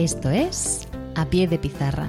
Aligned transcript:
Esto 0.00 0.30
es 0.30 0.88
A 1.14 1.26
Pie 1.26 1.46
de 1.46 1.58
Pizarra, 1.58 2.08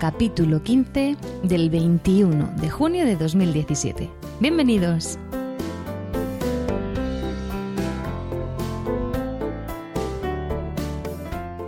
capítulo 0.00 0.64
15 0.64 1.16
del 1.44 1.70
21 1.70 2.56
de 2.56 2.68
junio 2.68 3.06
de 3.06 3.14
2017. 3.14 4.10
Bienvenidos. 4.40 5.16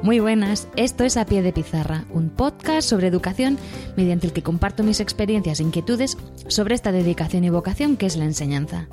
Muy 0.02 0.19
buenas, 0.19 0.66
esto 0.74 1.04
es 1.04 1.16
A 1.16 1.27
Pie 1.27 1.42
de 1.42 1.52
Pizarra, 1.52 2.06
un 2.10 2.30
podcast 2.30 2.88
sobre 2.88 3.06
educación 3.06 3.56
mediante 3.97 4.26
el 4.26 4.32
que 4.32 4.42
comparto 4.42 4.82
mis 4.82 4.98
experiencias 4.98 5.60
e 5.60 5.62
inquietudes 5.62 6.19
sobre 6.48 6.74
esta 6.74 6.91
dedicación 6.91 7.44
y 7.44 7.50
vocación 7.50 7.97
que 7.97 8.06
es 8.06 8.16
la 8.16 8.24
enseñanza. 8.24 8.88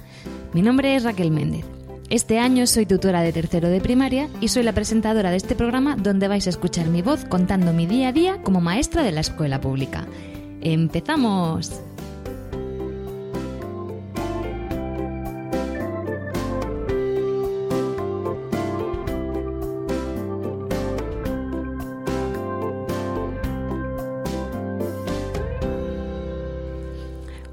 Mi 0.54 0.62
nombre 0.62 0.96
es 0.96 1.04
Raquel 1.04 1.32
Méndez 1.32 1.66
este 2.10 2.40
año 2.40 2.66
soy 2.66 2.86
tutora 2.86 3.22
de 3.22 3.32
tercero 3.32 3.70
de 3.70 3.82
primaria 3.82 4.30
y 4.42 4.48
soy 4.48 4.64
la 4.64 4.74
presentadora 4.74 5.30
de 5.30 5.38
este 5.38 5.56
programa 5.56 5.96
donde 5.96 6.28
vais 6.28 6.48
a 6.48 6.50
escuchar 6.50 6.88
mi 6.88 7.04
voz 7.04 7.24
contando 7.26 7.72
mi 7.72 7.86
día 7.86 8.10
a 8.10 8.12
día 8.12 8.42
como 8.42 8.62
maestra 8.62 9.04
de 9.04 9.12
la 9.12 9.22
escuela 9.22 9.62
pública. 9.62 10.08
¡Empezamos! 10.62 11.82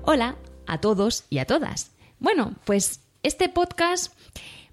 Hola 0.03 0.37
a 0.67 0.81
todos 0.81 1.25
y 1.29 1.39
a 1.39 1.45
todas. 1.47 1.91
Bueno, 2.20 2.55
pues 2.65 3.01
este 3.27 3.49
podcast 3.49 4.13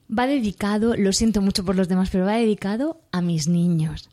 va 0.08 0.28
dedicado, 0.28 0.96
lo 0.96 1.12
siento 1.12 1.42
mucho 1.42 1.66
por 1.66 1.76
los 1.76 1.88
demás, 1.88 2.10
pero 2.12 2.26
va 2.26 2.34
dedicado 2.34 3.02
a 3.12 3.22
mis 3.22 3.48
niños. 3.48 4.12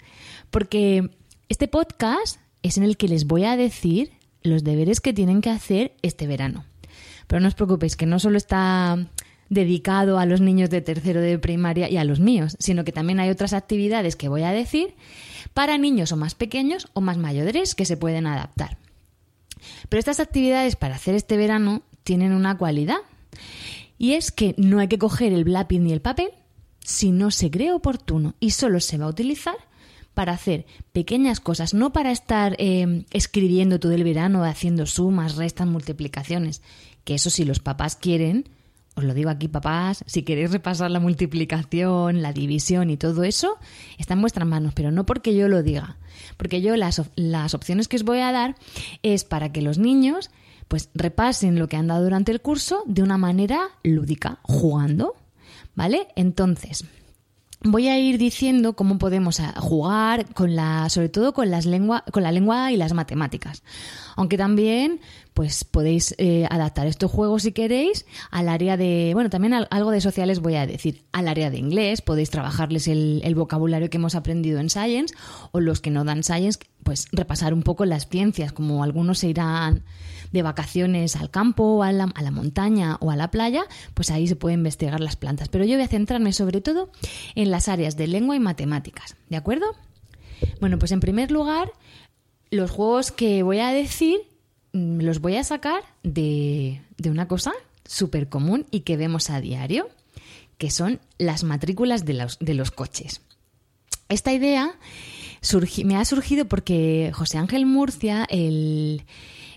Porque 0.51 1.11
este 1.51 1.69
podcast 1.69 2.41
es 2.63 2.79
en 2.79 2.85
el 2.85 2.97
que 2.97 3.07
les 3.07 3.27
voy 3.27 3.45
a 3.45 3.59
decir 3.59 4.13
los 4.43 4.65
deberes 4.65 5.03
que 5.03 5.13
tienen 5.13 5.43
que 5.43 5.51
hacer 5.51 5.93
este 6.01 6.27
verano. 6.27 6.65
Pero 7.27 7.41
no 7.41 7.49
os 7.49 7.55
preocupéis, 7.55 7.97
que 7.97 8.07
no 8.07 8.19
solo 8.19 8.39
está 8.39 9.07
dedicado 9.51 10.19
a 10.19 10.25
los 10.25 10.41
niños 10.41 10.71
de 10.71 10.81
tercero 10.81 11.21
de 11.21 11.39
primaria 11.39 11.91
y 11.91 11.99
a 11.99 12.05
los 12.05 12.19
míos, 12.19 12.57
sino 12.59 12.83
que 12.83 12.93
también 12.93 13.21
hay 13.21 13.29
otras 13.29 13.53
actividades 13.53 14.17
que 14.17 14.29
voy 14.29 14.45
a 14.45 14.53
decir 14.53 14.95
para 15.53 15.77
niños 15.77 16.13
o 16.13 16.17
más 16.17 16.35
pequeños 16.35 16.89
o 16.95 17.03
más 17.03 17.19
mayores 17.19 17.75
que 17.75 17.85
se 17.85 17.99
pueden 17.99 18.27
adaptar. 18.27 18.79
Pero 19.91 19.99
estas 19.99 20.19
actividades 20.19 20.77
para 20.77 20.95
hacer 20.95 21.15
este 21.15 21.37
verano 21.37 21.83
tienen 22.05 22.33
una 22.33 22.57
cualidad 22.57 23.01
y 24.01 24.15
es 24.15 24.33
que 24.33 24.55
no 24.57 24.79
hay 24.81 24.89
que 24.89 24.99
coger 24.99 25.35
el 25.35 25.53
lápiz 25.53 25.79
ni 25.79 25.93
el 25.93 26.01
papel 26.01 26.31
si 26.83 27.13
no 27.13 27.31
se 27.31 27.51
cree 27.51 27.71
oportuno 27.71 28.35
y 28.41 28.53
solo 28.53 28.81
se 28.81 28.97
va 28.97 29.05
a 29.05 29.11
utilizar 29.11 29.57
para 30.15 30.33
hacer 30.33 30.65
pequeñas 30.93 31.39
cosas, 31.39 31.75
no 31.75 31.93
para 31.93 32.11
estar 32.11 32.57
eh, 32.59 33.05
escribiendo 33.11 33.79
todo 33.79 33.93
el 33.93 34.03
verano, 34.03 34.43
haciendo 34.43 34.87
sumas, 34.87 35.37
restas, 35.37 35.69
multiplicaciones, 35.69 36.63
que 37.05 37.15
eso 37.15 37.29
si 37.29 37.45
los 37.45 37.61
papás 37.61 37.95
quieren, 37.95 38.49
os 38.95 39.05
lo 39.05 39.13
digo 39.13 39.29
aquí 39.29 39.49
papás, 39.49 40.03
si 40.07 40.23
queréis 40.23 40.51
repasar 40.51 40.91
la 40.91 40.99
multiplicación, 40.99 42.23
la 42.23 42.33
división 42.33 42.89
y 42.89 42.97
todo 42.97 43.23
eso, 43.23 43.59
está 43.99 44.15
en 44.15 44.23
vuestras 44.23 44.49
manos, 44.49 44.73
pero 44.75 44.91
no 44.91 45.05
porque 45.05 45.37
yo 45.37 45.47
lo 45.47 45.63
diga, 45.63 45.99
porque 46.39 46.63
yo 46.63 46.75
las, 46.77 47.03
las 47.17 47.53
opciones 47.53 47.87
que 47.87 47.97
os 47.97 48.05
voy 48.05 48.21
a 48.21 48.33
dar 48.33 48.57
es 49.03 49.25
para 49.25 49.53
que 49.53 49.61
los 49.61 49.77
niños 49.77 50.31
pues 50.71 50.89
repasen 50.95 51.59
lo 51.59 51.67
que 51.67 51.77
han 51.77 51.89
dado 51.89 52.05
durante 52.05 52.31
el 52.31 52.41
curso 52.41 52.85
de 52.87 53.03
una 53.03 53.19
manera 53.19 53.71
lúdica, 53.83 54.39
jugando. 54.43 55.17
¿Vale? 55.75 56.07
Entonces, 56.15 56.85
voy 57.61 57.89
a 57.89 57.99
ir 57.99 58.19
diciendo 58.19 58.75
cómo 58.75 58.97
podemos 58.97 59.43
jugar 59.57 60.33
con 60.33 60.55
la, 60.55 60.89
sobre 60.89 61.09
todo 61.09 61.35
con 61.35 61.51
las 61.51 61.67
lengua, 61.67 62.05
con 62.13 62.23
la 62.23 62.31
lengua 62.31 62.71
y 62.71 62.77
las 62.77 62.93
matemáticas. 62.93 63.65
Aunque 64.15 64.39
también, 64.39 65.01
pues 65.35 65.65
podéis 65.65 66.15
eh, 66.19 66.47
adaptar 66.51 66.87
estos 66.87 67.11
juegos 67.11 67.43
si 67.43 67.53
queréis 67.53 68.07
al 68.31 68.49
área 68.49 68.77
de, 68.77 69.13
bueno, 69.15 69.31
también 69.31 69.55
algo 69.55 69.91
de 69.91 70.01
sociales 70.01 70.41
voy 70.41 70.57
a 70.57 70.67
decir, 70.67 71.05
al 71.13 71.29
área 71.29 71.51
de 71.51 71.59
inglés, 71.59 72.03
podéis 72.03 72.31
trabajarles 72.31 72.89
el, 72.89 73.35
vocabulario 73.35 73.89
que 73.89 73.97
hemos 73.97 74.15
aprendido 74.15 74.61
en 74.61 74.69
Science 74.69 75.15
o 75.53 75.61
los 75.61 75.81
que 75.81 75.91
no 75.91 76.05
dan 76.05 76.23
Science, 76.23 76.59
pues 76.83 77.07
repasar 77.13 77.55
un 77.55 77.63
poco 77.63 77.85
las 77.85 78.09
ciencias, 78.09 78.53
como 78.53 78.83
algunos 78.83 79.21
se 79.21 79.29
irán 79.29 79.85
de 80.33 80.43
vacaciones 80.43 81.17
al 81.17 81.31
campo, 81.31 81.83
a 81.83 81.93
la, 81.93 82.05
a 82.15 82.23
la 82.23 82.31
montaña 82.31 82.97
o 83.01 83.11
a 83.11 83.17
la 83.17 83.31
playa, 83.31 83.65
pues 83.95 84.11
ahí 84.11 84.27
se 84.27 84.37
pueden 84.37 84.61
investigar 84.61 85.01
las 85.01 85.17
plantas. 85.17 85.49
Pero 85.49 85.65
yo 85.65 85.77
voy 85.77 85.85
a 85.85 85.89
centrarme 85.89 86.33
sobre 86.33 86.61
todo 86.61 86.91
en 87.35 87.51
las 87.51 87.69
áreas 87.69 87.97
de 87.97 88.07
lengua 88.07 88.37
y 88.37 88.41
matemáticas, 88.41 89.17
¿de 89.29 89.37
acuerdo? 89.37 89.67
Bueno, 90.61 90.79
pues 90.79 90.93
en 90.93 91.01
primer 91.01 91.31
lugar, 91.31 91.73
los 92.51 92.71
juegos 92.71 93.13
que 93.13 93.43
voy 93.43 93.61
a 93.61 93.71
decir 93.71 94.30
los 94.73 95.21
voy 95.21 95.37
a 95.37 95.45
sacar 95.45 95.83
de, 96.03 96.81
de 96.97 97.11
una 97.11 97.29
cosa 97.29 97.53
súper 97.85 98.29
común 98.29 98.67
y 98.71 98.81
que 98.81 98.97
vemos 98.97 99.31
a 99.31 99.41
diario, 99.41 99.89
que 100.59 100.71
son 100.71 101.01
las 101.19 101.43
matrículas 101.45 102.05
de 102.05 102.15
los, 102.15 102.39
de 102.39 102.55
los 102.55 102.71
coches. 102.71 103.21
Esta 104.09 104.33
idea 104.33 104.75
me 105.85 105.97
ha 105.97 106.05
surgido 106.05 106.45
porque 106.47 107.11
José 107.15 107.39
Ángel 107.39 107.67
Murcia, 107.67 108.27
el, 108.29 109.05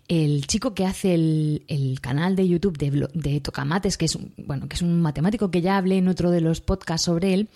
el 0.07 0.45
chico 0.47 0.73
que 0.73 0.85
hace 0.85 1.13
el, 1.13 1.99
canal 2.01 2.35
de 2.35 2.47
YouTube 2.47 2.77
de, 2.77 3.07
de, 3.13 3.39
Tocamates, 3.39 3.97
que 3.97 4.05
es, 4.05 4.17
bueno, 4.37 4.67
que 4.67 4.75
es 4.75 4.81
un 4.81 5.01
matemático 5.01 5.49
que 5.49 5.61
ya 5.61 5.77
hablé 5.77 5.97
en 5.97 6.07
otro 6.07 6.31
de 6.31 6.41
los 6.41 6.61
podcasts 6.61 7.05
sobre 7.05 7.33
él, 7.33 7.49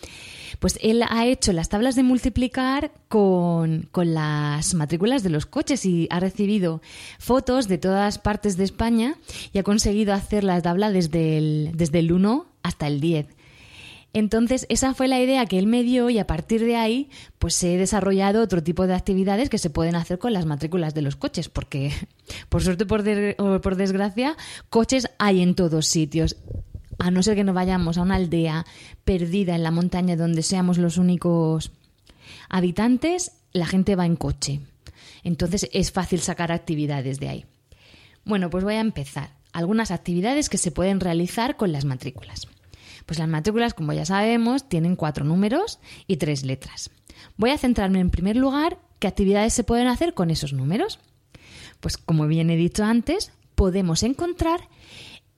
pues 0.59 0.80
él 0.81 1.03
ha 1.07 1.25
hecho 1.25 1.52
las 1.52 1.69
tablas 1.69 1.96
de 1.96 2.03
multiplicar 2.03 2.91
con, 3.09 3.88
con 3.91 4.13
las 4.13 4.74
matrículas 4.74 5.24
de 5.24 5.30
los 5.30 5.46
coches 5.46 5.86
y 5.86 6.07
ha 6.10 6.19
recibido 6.19 6.81
fotos 7.19 7.68
de 7.68 7.77
todas 7.77 8.18
partes 8.18 8.56
de 8.57 8.63
España 8.63 9.16
y 9.51 9.60
ha 9.60 9.63
conseguido 9.63 10.13
hacer 10.13 10.44
la 10.44 10.62
tabla 10.62 10.92
desde 10.92 11.38
el, 11.38 11.72
desde 11.75 12.00
el 12.00 12.12
1 12.12 12.45
hasta 12.63 12.88
el 12.88 13.01
10. 13.01 13.37
Entonces, 14.18 14.66
esa 14.69 14.96
fue 14.96 15.08
la 15.08 15.22
idea 15.22 15.46
que 15.46 15.60
él 15.60 15.68
me 15.68 15.84
dio 15.84 16.10
y 16.10 16.18
a 16.18 16.25
partir 16.25 16.66
de 16.66 16.75
ahí, 16.75 17.12
pues 17.38 17.62
he 17.62 17.78
desarrollado 17.78 18.42
otro 18.42 18.64
tipo 18.64 18.88
de 18.88 18.96
actividades 18.96 19.48
que 19.48 19.60
se 19.60 19.69
pueden 19.69 19.94
hacer 19.94 20.18
con 20.18 20.34
las 20.34 20.48
matrículas 20.48 20.96
de 20.96 21.04
los 21.04 21.16
coches, 21.16 21.50
porque 21.50 21.94
por 22.50 22.64
suerte 22.64 23.36
o 23.38 23.62
por 23.62 23.75
desgracia, 23.75 24.36
coches 24.72 25.08
hay 25.19 25.44
en 25.44 25.54
todos 25.54 25.86
sitios. 25.86 26.36
A 26.98 27.12
no 27.12 27.22
ser 27.22 27.36
que 27.36 27.44
nos 27.44 27.54
vayamos 27.54 28.00
a 28.00 28.02
una 28.02 28.16
aldea 28.16 28.66
perdida 29.06 29.54
en 29.54 29.62
la 29.62 29.69
montaña 29.69 30.16
donde 30.16 30.42
seamos 30.42 30.80
los 30.80 30.98
únicos 30.98 31.72
habitantes, 32.50 33.34
la 33.54 33.68
gente 33.68 33.96
va 33.96 34.08
en 34.08 34.16
coche. 34.16 34.62
Entonces 35.24 35.70
es 35.74 35.92
fácil 35.92 36.22
sacar 36.22 36.52
actividades 36.52 37.20
de 37.20 37.30
ahí. 37.30 37.46
Bueno, 38.25 38.50
pues 38.50 38.63
voy 38.63 38.74
a 38.74 38.81
empezar. 38.81 39.30
Algunas 39.54 39.92
actividades 39.92 40.50
que 40.50 40.58
se 40.58 40.72
pueden 40.72 41.02
realizar 41.02 41.56
con 41.56 41.72
las 41.72 41.86
matrículas. 41.86 42.48
Pues 43.07 43.18
las 43.18 43.27
matrículas, 43.27 43.74
como 43.74 43.94
ya 43.94 44.06
sabemos, 44.06 44.69
tienen 44.69 44.95
cuatro 44.95 45.25
números 45.25 45.80
y 46.06 46.18
tres 46.18 46.45
letras. 46.45 46.92
Voy 47.38 47.50
a 47.50 47.57
centrarme 47.57 48.00
en 48.00 48.12
primer 48.12 48.36
lugar 48.36 48.77
¿qué 49.00 49.07
actividades 49.07 49.54
se 49.54 49.63
pueden 49.63 49.88
hacer 49.88 50.13
con 50.13 50.30
esos 50.30 50.54
números? 50.54 51.00
Pues 51.80 51.98
como 51.98 52.27
bien 52.27 52.50
he 52.50 52.56
dicho 52.57 52.83
antes, 52.83 53.31
podemos 53.56 54.04
encontrar 54.04 54.69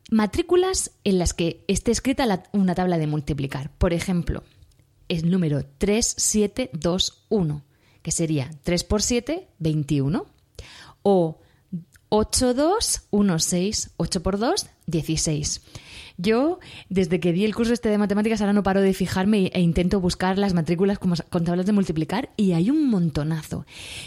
matrículas 0.10 0.92
en 1.04 1.20
las 1.20 1.34
que 1.34 1.64
esté 1.68 1.92
escrita 1.92 2.44
una 2.54 2.76
tabla 2.76 2.98
de 2.98 3.08
multiplicar. 3.08 3.72
Por 3.78 3.94
ejemplo, 3.94 4.44
el 5.08 5.30
número 5.30 5.64
3721, 5.78 7.64
que 8.02 8.12
sería 8.12 8.50
3 8.64 8.84
por 8.84 9.02
7, 9.02 9.48
21. 9.60 10.26
O 11.04 11.40
8216, 12.10 13.92
8 13.98 14.24
por 14.24 14.38
2, 14.40 14.68
16. 14.88 15.62
Yo, 16.18 16.60
desde 16.90 17.22
que 17.22 17.32
di 17.32 17.46
el 17.46 17.56
curso 17.56 17.72
este 17.72 17.88
de 17.88 17.98
matemáticas, 17.98 18.42
ahora 18.42 18.52
no 18.52 18.62
paro 18.62 18.82
de 18.82 18.94
fijarme 18.94 19.52
e 19.54 19.62
intento 19.62 20.02
buscar 20.02 20.38
las 20.38 20.54
matrículas 20.54 21.00
con 21.00 21.44
tablas 21.46 21.66
de 21.66 21.72
multiplicar 21.72 22.32
y 22.36 22.52
hay 22.52 22.70
un 22.70 22.90
montonazo. 22.90 23.66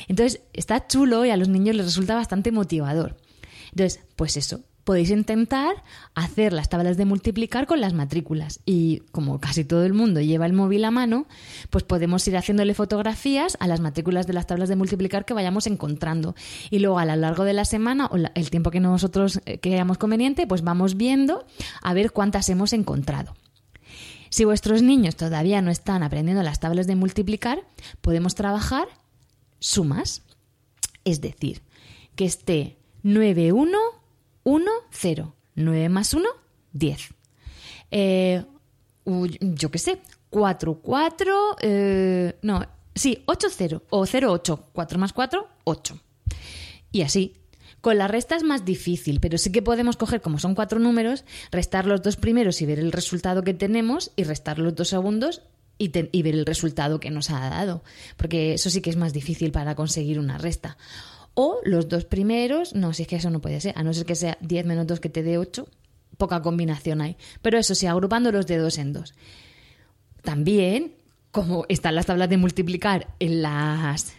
Entonces, 0.09 0.43
está 0.53 0.87
chulo 0.87 1.25
y 1.25 1.31
a 1.31 1.39
los 1.39 1.49
niños 1.49 1.75
les 1.75 1.87
resulta 1.87 2.15
bastante 2.15 2.53
motivador. 2.53 3.17
Entonces, 3.71 4.01
pues 4.17 4.37
eso, 4.37 4.61
podéis 4.85 5.11
intentar 5.11 5.83
hacer 6.15 6.53
las 6.53 6.69
tablas 6.69 6.97
de 6.97 7.05
multiplicar 7.05 7.67
con 7.67 7.81
las 7.81 7.95
matrículas. 7.95 8.61
Y 8.65 9.01
como 9.13 9.41
casi 9.41 9.65
todo 9.65 9.85
el 9.85 9.93
mundo 9.93 10.21
lleva 10.21 10.47
el 10.47 10.53
móvil 10.53 10.85
a 10.85 10.91
mano, 10.91 11.27
pues 11.71 11.85
podemos 11.85 12.27
ir 12.29 12.37
haciéndole 12.37 12.75
fotografías 12.75 13.57
a 13.61 13.67
las 13.67 13.81
matrículas 13.81 14.27
de 14.27 14.33
las 14.33 14.47
tablas 14.47 14.69
de 14.69 14.77
multiplicar 14.77 15.25
que 15.25 15.35
vayamos 15.35 15.67
encontrando. 15.67 16.35
Y 16.71 16.81
luego 16.81 16.99
a 16.99 17.05
lo 17.05 17.17
largo 17.17 17.45
de 17.45 17.53
la 17.53 17.65
semana 17.65 18.07
o 18.07 18.17
el 18.17 18.51
tiempo 18.51 18.71
que 18.71 18.81
nosotros 18.81 19.41
eh, 19.47 19.59
creamos 19.61 19.99
conveniente, 19.99 20.47
pues 20.47 20.63
vamos 20.63 20.97
viendo 20.97 21.45
a 21.83 21.95
ver 21.95 22.13
cuántas 22.13 22.49
hemos 22.49 22.73
encontrado. 22.73 23.35
Si 24.31 24.47
vuestros 24.47 24.81
niños 24.81 25.17
todavía 25.17 25.61
no 25.61 25.71
están 25.71 26.03
aprendiendo 26.03 26.43
las 26.43 26.59
tablas 26.59 26.87
de 26.87 26.97
multiplicar, 26.97 27.63
podemos 28.01 28.35
trabajar 28.35 28.89
sumas. 29.59 30.23
Es 31.05 31.21
decir, 31.21 31.61
que 32.17 32.25
esté 32.25 32.79
9, 33.03 33.53
1, 33.53 33.79
1, 34.45 34.71
0. 34.91 35.35
9 35.55 35.89
más 35.89 36.15
1, 36.15 36.29
10. 36.73 37.15
Eh, 37.91 38.45
yo 39.05 39.71
qué 39.71 39.79
sé, 39.79 40.01
4, 40.31 40.75
4, 40.83 41.57
eh, 41.61 42.39
no, 42.43 42.67
sí, 42.95 43.23
8, 43.27 43.49
0 43.51 43.83
o 43.91 44.07
0, 44.07 44.33
8. 44.33 44.69
4 44.73 44.99
más 44.99 45.13
4, 45.13 45.49
8. 45.65 46.01
Y 46.93 47.03
así. 47.03 47.37
Con 47.81 47.99
la 47.99 48.07
resta 48.07 48.37
es 48.37 48.45
más 48.45 48.65
difícil, 48.65 49.19
pero 49.19 49.39
sí 49.39 49.51
que 49.51 49.61
podemos 49.61 49.97
coger, 49.97 50.21
como 50.21 50.39
son 50.39 50.55
cuatro 50.55 50.79
números, 50.79 51.25
restar 51.51 51.85
los 51.85 52.01
dos 52.01 52.17
primeros 52.17 52.63
y 52.63 52.67
ver 52.67 52.79
el 52.79 52.93
resultado 52.93 53.43
que 53.43 53.55
tenemos 53.55 54.13
y 54.15 54.23
restar 54.23 54.61
los 54.61 54.77
dos 54.77 54.87
segundos 54.87 55.43
y, 55.79 55.91
y, 56.13 56.23
ver 56.23 56.35
el 56.35 56.47
resultado 56.47 57.01
que 57.01 57.11
nos 57.11 57.31
ha 57.31 57.51
dado. 57.51 57.83
Porque 58.17 58.55
eso 58.55 58.71
sí 58.71 58.83
que 58.83 58.91
es 58.91 58.97
más 58.97 59.13
difícil 59.13 59.51
para 59.51 59.75
conseguir 59.75 60.21
una 60.21 60.39
resta. 60.39 60.77
O 61.35 61.61
los 61.65 61.89
dos 61.89 62.05
primeros, 62.05 62.75
no, 62.75 62.93
si 62.93 63.03
es 63.03 63.09
que 63.09 63.17
eso 63.17 63.31
no 63.31 63.41
puede 63.41 63.61
ser, 63.61 63.73
a 63.77 63.83
no 63.83 63.93
ser 63.95 64.05
que 64.05 64.15
sea 64.15 64.37
10 64.41 64.67
menos 64.67 64.87
2 64.87 65.01
que 65.01 65.09
te 65.09 65.23
dé 65.23 65.39
8, 65.39 65.67
poca 66.19 66.43
combinación 66.43 67.01
hay. 67.01 67.17
Pero 67.41 67.59
eso 67.59 67.75
sí, 67.75 67.87
agrupando 67.87 68.33
los 68.33 68.47
de 68.47 68.59
dos 68.59 68.79
en 68.79 68.93
dos. 68.93 69.15
También, 70.23 70.95
como 71.31 71.65
están 71.69 71.95
las 71.95 72.07
tablas 72.07 72.29
de 72.29 72.37
multiplicar 72.37 73.15
en 73.19 73.43
las, 73.43 74.15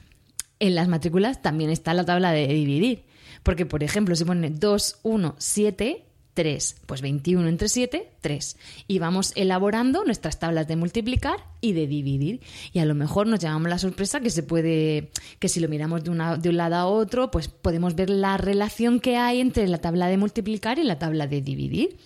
en 0.60 0.75
las 0.75 0.88
matrículas, 0.88 1.42
también 1.42 1.69
está 1.69 1.94
la 1.94 2.06
tabla 2.06 2.31
de 2.31 2.48
dividir. 2.48 3.06
Porque, 3.44 3.65
por 3.65 3.83
ejemplo, 3.83 4.15
si 4.15 4.25
pone 4.25 4.50
2, 4.50 5.00
1, 5.04 5.36
7, 5.38 6.06
3. 6.34 6.78
Pues 6.86 7.02
21 7.02 7.48
entre 7.48 7.70
7, 7.70 8.10
3. 8.22 8.58
Y 8.88 9.00
vamos 9.00 9.32
elaborando 9.36 10.04
nuestras 10.04 10.40
tablas 10.40 10.68
de 10.68 10.76
multiplicar 10.76 11.38
y 11.62 11.74
de 11.74 11.88
dividir. 11.88 12.42
Y 12.72 12.80
a 12.80 12.86
lo 12.86 12.96
mejor 12.96 13.28
nos 13.28 13.40
llevamos 13.40 13.70
la 13.70 13.80
sorpresa 13.80 14.20
que 14.20 14.30
se 14.30 14.44
puede, 14.44 15.12
que 15.40 15.50
si 15.50 15.60
lo 15.60 15.70
miramos 15.70 16.04
de, 16.04 16.10
una, 16.10 16.38
de 16.38 16.50
un 16.50 16.58
lado 16.58 16.76
a 16.76 16.86
otro, 16.86 17.32
pues 17.32 17.48
podemos 17.48 17.96
ver 17.96 18.10
la 18.10 18.38
relación 18.38 19.00
que 19.00 19.18
hay 19.18 19.40
entre 19.40 19.68
la 19.68 19.80
tabla 19.80 20.08
de 20.08 20.18
multiplicar 20.18 20.80
y 20.80 20.84
la 20.84 21.00
tabla 21.00 21.28
de 21.28 21.42
dividir. 21.42 21.98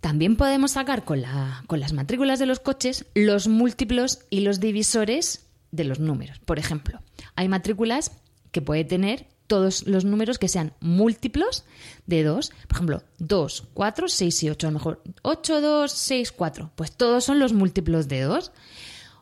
También 0.00 0.36
podemos 0.36 0.72
sacar 0.72 1.04
con, 1.04 1.20
la, 1.20 1.62
con 1.66 1.78
las 1.78 1.92
matrículas 1.92 2.38
de 2.38 2.46
los 2.46 2.58
coches 2.58 3.04
los 3.14 3.48
múltiplos 3.48 4.20
y 4.30 4.40
los 4.40 4.58
divisores 4.58 5.46
de 5.72 5.84
los 5.84 6.00
números. 6.00 6.38
Por 6.38 6.58
ejemplo, 6.58 7.00
hay 7.36 7.48
matrículas 7.48 8.12
que 8.50 8.62
puede 8.62 8.84
tener 8.84 9.26
todos 9.50 9.84
los 9.88 10.04
números 10.04 10.38
que 10.38 10.46
sean 10.46 10.74
múltiplos 10.78 11.64
de 12.06 12.22
2. 12.22 12.52
Por 12.68 12.76
ejemplo, 12.76 13.02
2, 13.18 13.64
4, 13.74 14.08
6 14.08 14.42
y 14.44 14.50
8. 14.50 14.68
A 14.68 14.70
lo 14.70 14.78
mejor 14.78 15.02
8, 15.22 15.60
2, 15.60 15.90
6, 15.90 16.30
4. 16.30 16.70
Pues 16.76 16.92
todos 16.92 17.24
son 17.24 17.40
los 17.40 17.52
múltiplos 17.52 18.06
de 18.06 18.20
2. 18.20 18.52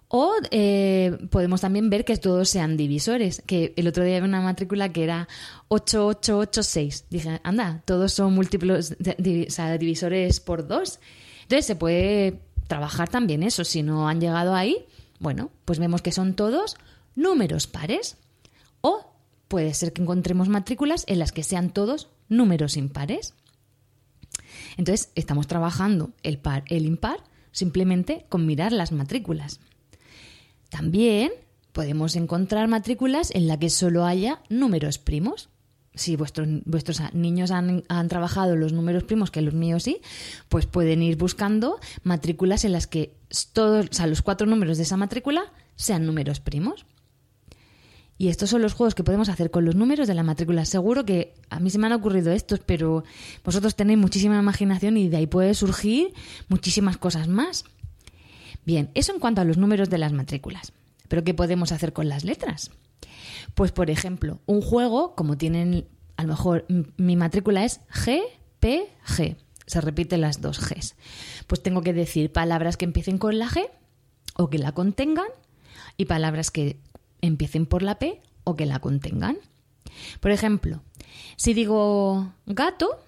O 0.09 0.35
eh, 0.51 1.17
podemos 1.31 1.63
también 1.63 1.89
ver 1.89 2.05
que 2.05 2.19
todos 2.19 2.51
sean 2.51 2.77
divisores. 2.77 3.43
Que 3.47 3.73
el 3.77 3.89
otro 3.89 4.05
día 4.05 4.19
había 4.19 4.29
una 4.29 4.43
matrícula 4.43 4.93
que 4.93 5.03
era 5.03 5.29
8, 5.69 6.07
8, 6.07 6.39
8, 6.41 6.63
6. 6.63 7.05
Dije, 7.09 7.41
anda, 7.43 7.83
todos 7.87 8.13
son 8.13 8.35
múltiplos, 8.35 8.97
de, 8.99 9.47
o 9.49 9.51
sea, 9.51 9.79
divisores 9.79 10.41
por 10.41 10.69
2. 10.69 11.01
Entonces 11.45 11.65
se 11.65 11.75
puede 11.75 12.43
trabajar 12.67 13.09
también 13.09 13.43
eso. 13.43 13.65
Si 13.65 13.83
no 13.83 14.11
han 14.11 14.21
llegado 14.21 14.55
ahí, 14.55 14.85
bueno, 15.21 15.51
pues 15.65 15.79
vemos 15.79 16.03
que 16.03 16.13
son 16.13 16.35
todos 16.35 16.77
números 17.17 17.67
pares. 17.67 18.19
O 18.83 19.08
puede 19.49 19.75
ser 19.75 19.93
que 19.93 20.03
encontremos 20.03 20.49
matrículas 20.49 21.05
en 21.07 21.19
las 21.19 21.33
que 21.33 21.43
sean 21.43 21.71
todos 21.71 22.09
números 22.29 22.77
impares. 22.77 23.35
Entonces, 24.77 25.11
estamos 25.15 25.47
trabajando 25.47 26.11
el 26.23 26.39
par, 26.39 26.65
el 26.69 26.87
impar, 26.87 27.19
simplemente 27.51 28.27
con 28.29 28.47
mirar 28.47 28.73
las 28.73 28.93
matrículas. 28.93 29.61
También 30.69 31.33
podemos 31.73 32.17
encontrar 32.17 32.69
matrículas 32.69 33.31
en 33.35 33.47
las 33.47 33.59
que 33.59 33.71
solo 33.71 34.05
haya 34.05 34.43
números 34.49 34.99
primos. 34.99 35.49
Si 35.95 36.15
vuestros, 36.15 36.47
vuestros 36.65 37.03
niños 37.13 37.51
han, 37.51 37.83
han, 37.89 38.09
trabajado 38.09 38.55
los 38.55 38.73
números 38.73 39.03
primos, 39.03 39.33
que 39.33 39.43
los 39.43 39.55
míos 39.55 39.83
sí, 39.83 40.01
pues 40.49 40.67
pueden 40.67 41.03
ir 41.03 41.17
buscando 41.17 41.81
matrículas 42.05 42.65
en 42.65 42.73
las 42.73 42.87
que 42.87 43.15
todos, 43.53 43.87
o 43.91 43.93
sea, 43.93 44.07
los 44.07 44.23
cuatro 44.23 44.47
números 44.47 44.77
de 44.77 44.85
esa 44.85 44.97
matrícula 44.97 45.53
sean 45.75 46.07
números 46.07 46.39
primos. 46.39 46.87
Y 48.21 48.29
estos 48.29 48.51
son 48.51 48.63
los 48.63 48.75
juegos 48.75 48.97
que 48.97 49.05
podemos 49.05 49.29
hacer 49.29 49.53
con 49.53 49.65
los 49.65 49.77
números 49.77 50.09
de 50.09 50.15
la 50.15 50.25
matrícula. 50.25 50.65
Seguro 50.65 51.05
que 51.05 51.35
a 51.51 51.61
mí 51.61 51.71
se 51.71 51.79
me 51.79 51.87
han 51.87 51.93
ocurrido 51.93 52.33
estos, 52.33 52.59
pero 52.59 53.05
vosotros 53.45 53.77
tenéis 53.77 53.99
muchísima 53.99 54.39
imaginación 54.39 54.97
y 54.97 55.09
de 55.09 55.19
ahí 55.19 55.27
puede 55.29 55.55
surgir 55.55 56.13
muchísimas 56.49 56.97
cosas 56.97 57.29
más. 57.29 57.65
Bien, 58.67 58.91
eso 58.95 59.15
en 59.15 59.21
cuanto 59.21 59.41
a 59.41 59.45
los 59.45 59.57
números 59.57 59.89
de 59.89 59.99
las 59.99 60.13
matrículas. 60.13 60.73
Pero 61.07 61.23
¿qué 61.23 61.33
podemos 61.33 61.71
hacer 61.71 61.93
con 61.93 62.09
las 62.09 62.25
letras? 62.25 62.73
Pues, 63.55 63.71
por 63.71 63.89
ejemplo, 63.89 64.41
un 64.47 64.63
juego, 64.63 65.15
como 65.15 65.39
tienen, 65.39 65.87
a 66.17 66.23
lo 66.23 66.31
mejor 66.31 66.67
mi 66.97 67.17
matrícula 67.17 67.65
es 67.65 67.81
G, 67.89 68.21
P, 68.59 68.89
G. 69.07 69.37
Se 69.67 69.81
repiten 69.81 70.23
las 70.23 70.41
dos 70.41 70.61
Gs. 70.61 70.97
Pues 71.47 71.63
tengo 71.63 71.83
que 71.83 71.93
decir 71.93 72.33
palabras 72.33 72.77
que 72.77 72.85
empiecen 72.85 73.19
con 73.19 73.39
la 73.39 73.49
G 73.49 73.69
o 74.35 74.51
que 74.51 74.59
la 74.59 74.73
contengan 74.73 75.29
y 75.97 76.07
palabras 76.07 76.51
que 76.51 76.79
empiecen 77.21 77.67
por 77.67 77.83
la 77.83 77.99
P 77.99 78.21
o 78.45 78.57
que 78.57 78.67
la 78.67 78.81
contengan. 78.81 79.39
Por 80.21 80.31
ejemplo, 80.31 80.83
si 81.37 81.55
digo 81.55 82.33
gato, 82.47 83.01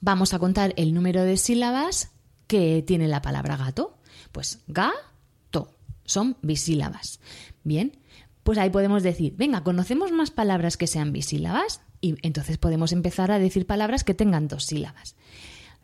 vamos 0.00 0.34
a 0.34 0.38
contar 0.38 0.74
el 0.76 0.94
número 0.94 1.22
de 1.22 1.36
sílabas 1.36 2.10
que 2.46 2.82
tiene 2.86 3.08
la 3.08 3.22
palabra 3.22 3.56
gato. 3.56 3.96
Pues 4.32 4.60
gato, 4.66 5.74
son 6.04 6.36
bisílabas. 6.42 7.20
Bien, 7.64 7.98
pues 8.42 8.58
ahí 8.58 8.70
podemos 8.70 9.02
decir, 9.02 9.34
venga, 9.36 9.62
¿conocemos 9.62 10.10
más 10.12 10.30
palabras 10.30 10.76
que 10.76 10.86
sean 10.86 11.12
bisílabas? 11.12 11.80
Y 12.00 12.16
entonces 12.26 12.58
podemos 12.58 12.92
empezar 12.92 13.30
a 13.30 13.38
decir 13.38 13.66
palabras 13.66 14.04
que 14.04 14.14
tengan 14.14 14.48
dos 14.48 14.64
sílabas. 14.64 15.14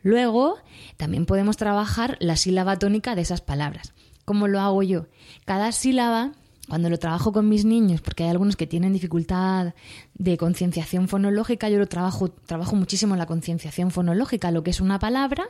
Luego, 0.02 0.58
también 0.96 1.26
podemos 1.26 1.56
trabajar 1.56 2.16
la 2.20 2.36
sílaba 2.36 2.78
tónica 2.78 3.14
de 3.14 3.22
esas 3.22 3.40
palabras. 3.40 3.92
¿Cómo 4.24 4.48
lo 4.48 4.60
hago 4.60 4.82
yo? 4.82 5.06
Cada 5.44 5.72
sílaba 5.72 6.32
cuando 6.68 6.90
lo 6.90 6.98
trabajo 6.98 7.32
con 7.32 7.48
mis 7.48 7.64
niños, 7.64 8.00
porque 8.00 8.24
hay 8.24 8.30
algunos 8.30 8.56
que 8.56 8.66
tienen 8.66 8.92
dificultad 8.92 9.74
de 10.14 10.36
concienciación 10.36 11.08
fonológica, 11.08 11.68
yo 11.68 11.78
lo 11.78 11.86
trabajo, 11.86 12.28
trabajo 12.28 12.76
muchísimo 12.76 13.16
la 13.16 13.26
concienciación 13.26 13.90
fonológica, 13.90 14.50
lo 14.50 14.62
que 14.62 14.70
es 14.70 14.80
una 14.80 14.98
palabra 14.98 15.48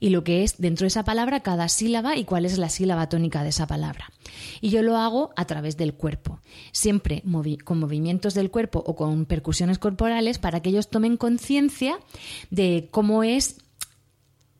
y 0.00 0.10
lo 0.10 0.24
que 0.24 0.44
es 0.44 0.58
dentro 0.58 0.84
de 0.84 0.88
esa 0.88 1.04
palabra 1.04 1.40
cada 1.40 1.68
sílaba 1.68 2.16
y 2.16 2.24
cuál 2.24 2.44
es 2.44 2.56
la 2.58 2.68
sílaba 2.68 3.08
tónica 3.08 3.42
de 3.42 3.50
esa 3.50 3.66
palabra. 3.66 4.10
Y 4.60 4.70
yo 4.70 4.82
lo 4.82 4.96
hago 4.96 5.30
a 5.36 5.44
través 5.44 5.76
del 5.76 5.94
cuerpo, 5.94 6.40
siempre 6.72 7.22
con 7.64 7.78
movimientos 7.78 8.34
del 8.34 8.50
cuerpo 8.50 8.82
o 8.86 8.94
con 8.94 9.26
percusiones 9.26 9.78
corporales 9.78 10.38
para 10.38 10.60
que 10.60 10.70
ellos 10.70 10.88
tomen 10.88 11.16
conciencia 11.16 11.98
de 12.50 12.88
cómo 12.90 13.24
es 13.24 13.58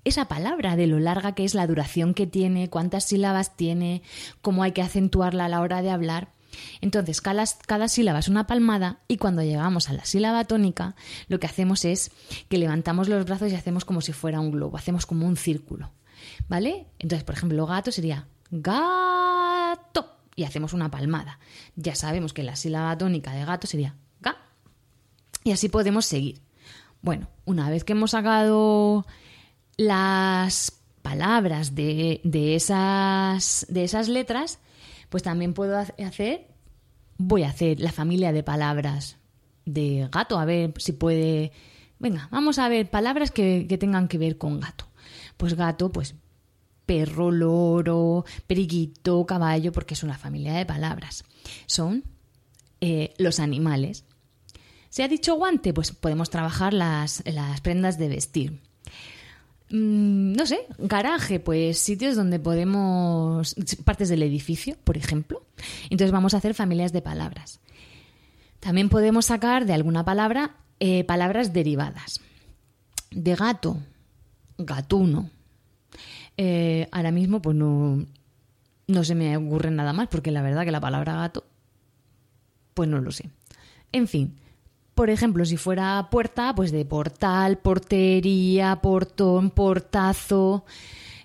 esa 0.09 0.27
palabra, 0.27 0.77
de 0.77 0.87
lo 0.87 0.99
larga 0.99 1.35
que 1.35 1.45
es, 1.45 1.55
la 1.55 1.67
duración 1.67 2.15
que 2.15 2.27
tiene, 2.27 2.71
cuántas 2.71 3.05
sílabas 3.05 3.57
tiene, 3.57 4.03
cómo 4.43 4.63
hay 4.63 4.73
que 4.73 4.83
acentuarla 4.83 5.47
a 5.47 5.49
la 5.49 5.61
hora 5.61 5.83
de 5.83 5.91
hablar. 5.91 6.33
Entonces, 6.81 7.21
cada, 7.21 7.45
cada, 7.67 7.89
sílaba 7.89 8.19
es 8.19 8.29
una 8.29 8.47
palmada 8.47 9.01
y 9.07 9.19
cuando 9.19 9.43
llegamos 9.43 9.89
a 9.89 9.93
la 9.93 10.05
sílaba 10.05 10.45
tónica, 10.45 10.97
lo 11.29 11.39
que 11.39 11.47
hacemos 11.47 11.85
es 11.85 12.11
que 12.49 12.59
levantamos 12.59 13.09
los 13.09 13.25
brazos 13.25 13.53
y 13.53 13.55
hacemos 13.55 13.85
como 13.85 14.01
si 14.01 14.13
fuera 14.13 14.41
un 14.41 14.51
globo, 14.51 14.77
hacemos 14.77 15.07
como 15.07 15.27
un 15.27 15.37
círculo. 15.37 15.93
¿Vale? 16.49 16.87
Entonces, 16.99 17.25
por 17.25 17.37
ejemplo, 17.37 17.67
gato 17.67 17.93
sería 17.93 18.27
gato 18.51 20.17
y 20.35 20.45
hacemos 20.45 20.73
una 20.73 20.91
palmada. 20.91 21.39
Ya 21.77 21.95
sabemos 21.95 22.33
que 22.33 22.43
la 22.43 22.57
sílaba 22.57 22.97
tónica 22.97 23.33
de 23.33 23.45
gato 23.45 23.67
sería 23.67 23.95
ga. 24.21 24.37
Y 25.45 25.53
así 25.53 25.69
podemos 25.69 26.07
seguir. 26.07 26.41
Bueno, 27.03 27.29
una 27.45 27.71
vez 27.71 27.85
que 27.85 27.93
hemos 27.93 28.13
sacado 28.13 29.07
las 29.79 30.73
palabras 31.01 31.75
de, 31.75 32.21
esas, 32.55 33.65
de 33.71 33.85
esas 33.85 34.09
letras, 34.09 34.59
pues 35.09 35.23
también 35.23 35.55
puedo 35.55 35.79
hacer, 35.79 36.49
voy 37.17 37.45
a 37.45 37.49
hacer 37.49 37.81
la 37.81 37.93
familia 37.93 38.33
de 38.33 38.43
palabras 38.43 39.17
de 39.65 40.07
gato, 40.13 40.39
a 40.39 40.45
ver 40.45 40.75
si 40.77 40.93
puede... 40.93 41.53
Venga, 41.99 42.29
vamos 42.31 42.59
a 42.59 42.69
ver 42.69 42.91
palabras 42.91 43.31
que, 43.31 43.67
que 43.67 43.79
tengan 43.79 44.09
que 44.09 44.19
ver 44.19 44.37
con 44.37 44.61
gato. 44.61 44.87
Pues 45.37 45.55
gato, 45.55 45.91
pues 45.91 46.15
perro, 46.85 47.31
loro, 47.31 48.25
periquito, 48.47 49.25
caballo, 49.27 49.73
porque 49.73 49.95
es 49.95 50.03
una 50.03 50.19
familia 50.19 50.55
de 50.55 50.67
palabras. 50.67 51.25
Son 51.67 52.05
eh, 52.81 53.15
los 53.19 53.41
animales. 53.41 54.05
¿Se 54.89 55.03
ha 55.03 55.09
dicho 55.09 55.35
guante? 55.35 55.75
Pues 55.75 55.93
podemos 55.93 56.31
trabajar 56.31 56.73
las, 56.73 57.23
las 57.27 57.61
prendas 57.61 57.99
de 57.99 58.09
vestir. 58.09 58.68
Mm, 59.71 60.33
no 60.33 60.47
sé, 60.47 60.61
garaje, 60.79 61.41
pues 61.41 61.79
sitios 61.79 62.17
donde 62.17 62.39
podemos. 62.39 63.55
partes 63.85 64.09
del 64.09 64.23
edificio, 64.23 64.77
por 64.85 64.97
ejemplo. 64.97 65.45
Entonces 65.91 66.13
vamos 66.13 66.35
a 66.35 66.39
hacer 66.39 66.55
familias 66.55 66.93
de 66.93 67.03
palabras. 67.03 67.61
También 68.61 68.89
podemos 68.89 69.27
sacar 69.27 69.67
de 69.67 69.75
alguna 69.75 70.05
palabra 70.05 70.57
eh, 70.81 71.05
palabras 71.05 71.53
derivadas. 71.53 72.21
De 73.11 73.35
gato, 73.35 73.79
gatuno. 74.59 75.31
Eh, 76.37 76.89
ahora 76.93 77.11
mismo, 77.11 77.43
pues 77.43 77.57
no, 77.57 78.07
no 78.87 79.05
se 79.05 79.15
me 79.15 79.37
ocurre 79.37 79.71
nada 79.71 79.93
más, 79.93 80.09
porque 80.09 80.31
la 80.31 80.43
verdad 80.43 80.65
que 80.65 80.71
la 80.71 80.81
palabra 80.81 81.17
gato, 81.17 81.45
pues 82.75 82.89
no 82.89 83.01
lo 83.01 83.11
sé. 83.11 83.31
En 83.93 84.07
fin, 84.07 84.39
por 84.99 85.11
ejemplo, 85.11 85.45
si 85.45 85.57
fuera 85.57 86.09
puerta, 86.11 86.53
pues 86.57 86.73
de 86.73 86.85
portal, 86.85 87.59
portería, 87.59 88.81
portón, 88.83 89.51
portazo. 89.51 90.65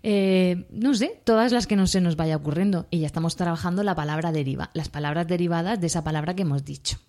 Eh, 0.03 0.67
no 0.69 0.93
sé, 0.93 1.19
todas 1.23 1.51
las 1.51 1.65
que 1.65 1.75
no 1.75 1.87
se 1.87 1.99
nos 1.99 2.15
vaya 2.15 2.35
ocurriendo. 2.35 2.85
Y 2.91 2.99
ya 2.99 3.07
estamos 3.07 3.35
trabajando 3.35 3.81
la 3.81 3.95
palabra 3.95 4.31
deriva, 4.31 4.69
las 4.75 4.89
palabras 4.89 5.27
derivadas 5.27 5.81
de 5.81 5.87
esa 5.87 6.03
palabra 6.03 6.35
que 6.35 6.43
hemos 6.43 6.63
dicho. 6.63 6.99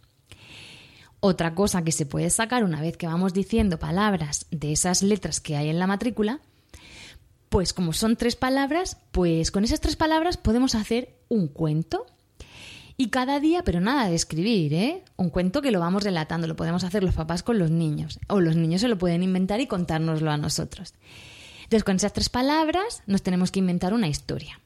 Otra 1.20 1.54
cosa 1.54 1.84
que 1.84 1.92
se 1.92 2.06
puede 2.06 2.30
sacar 2.30 2.64
una 2.64 2.80
vez 2.80 2.96
que 2.96 3.08
vamos 3.08 3.34
diciendo 3.34 3.78
palabras 3.78 4.46
de 4.50 4.72
esas 4.72 5.02
letras 5.02 5.42
que 5.42 5.58
hay 5.58 5.68
en 5.68 5.78
la 5.78 5.86
matrícula, 5.86 6.40
pues 7.50 7.74
como 7.74 7.92
son 7.92 8.16
tres 8.16 8.36
palabras, 8.36 8.96
pues 9.12 9.50
con 9.50 9.64
esas 9.64 9.82
tres 9.82 9.96
palabras 9.96 10.38
podemos 10.38 10.74
hacer 10.74 11.14
un 11.28 11.46
cuento 11.46 12.06
y 12.96 13.08
cada 13.08 13.40
día, 13.40 13.64
pero 13.64 13.80
nada 13.80 14.08
de 14.08 14.14
escribir, 14.14 14.72
¿eh? 14.72 15.02
Un 15.16 15.30
cuento 15.30 15.62
que 15.62 15.72
lo 15.72 15.80
vamos 15.80 16.04
relatando, 16.04 16.46
lo 16.46 16.54
podemos 16.54 16.84
hacer 16.84 17.02
los 17.02 17.14
papás 17.14 17.42
con 17.42 17.58
los 17.58 17.70
niños, 17.70 18.20
o 18.28 18.40
los 18.40 18.54
niños 18.54 18.82
se 18.82 18.88
lo 18.88 18.98
pueden 18.98 19.22
inventar 19.22 19.60
y 19.60 19.66
contárnoslo 19.66 20.30
a 20.30 20.36
nosotros. 20.36 20.94
Entonces, 21.64 21.82
con 21.82 21.96
esas 21.96 22.12
tres 22.12 22.28
palabras 22.28 23.02
nos 23.06 23.22
tenemos 23.22 23.50
que 23.50 23.58
inventar 23.58 23.94
una 23.94 24.06
historia. 24.06 24.60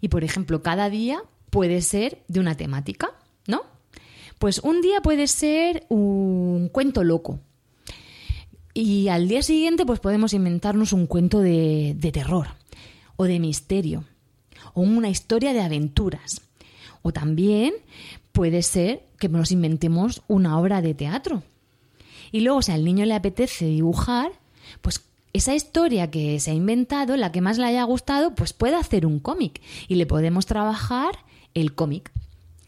Y, 0.00 0.08
por 0.08 0.24
ejemplo, 0.24 0.62
cada 0.62 0.88
día 0.88 1.22
puede 1.50 1.82
ser 1.82 2.22
de 2.28 2.40
una 2.40 2.56
temática, 2.56 3.10
¿no? 3.46 3.62
Pues 4.38 4.60
un 4.60 4.80
día 4.80 5.02
puede 5.02 5.26
ser 5.26 5.84
un 5.90 6.70
cuento 6.72 7.04
loco. 7.04 7.40
Y 8.72 9.08
al 9.08 9.28
día 9.28 9.42
siguiente, 9.42 9.84
pues 9.84 10.00
podemos 10.00 10.32
inventarnos 10.32 10.94
un 10.94 11.06
cuento 11.06 11.40
de, 11.40 11.94
de 11.98 12.12
terror, 12.12 12.46
o 13.16 13.24
de 13.24 13.38
misterio, 13.38 14.04
o 14.72 14.80
una 14.80 15.10
historia 15.10 15.52
de 15.52 15.60
aventuras. 15.60 16.40
O 17.02 17.12
también 17.12 17.74
puede 18.32 18.62
ser 18.62 19.02
que 19.18 19.28
nos 19.28 19.52
inventemos 19.52 20.22
una 20.28 20.58
obra 20.58 20.82
de 20.82 20.94
teatro. 20.94 21.42
Y 22.32 22.40
luego, 22.40 22.62
si 22.62 22.72
al 22.72 22.84
niño 22.84 23.04
le 23.04 23.14
apetece 23.14 23.66
dibujar, 23.66 24.32
pues 24.82 25.02
esa 25.32 25.54
historia 25.54 26.10
que 26.10 26.38
se 26.40 26.50
ha 26.50 26.54
inventado, 26.54 27.16
la 27.16 27.32
que 27.32 27.40
más 27.40 27.58
le 27.58 27.66
haya 27.66 27.84
gustado, 27.84 28.34
pues 28.34 28.52
puede 28.52 28.76
hacer 28.76 29.06
un 29.06 29.20
cómic 29.20 29.60
y 29.88 29.94
le 29.96 30.06
podemos 30.06 30.46
trabajar 30.46 31.12
el 31.54 31.74
cómic. 31.74 32.10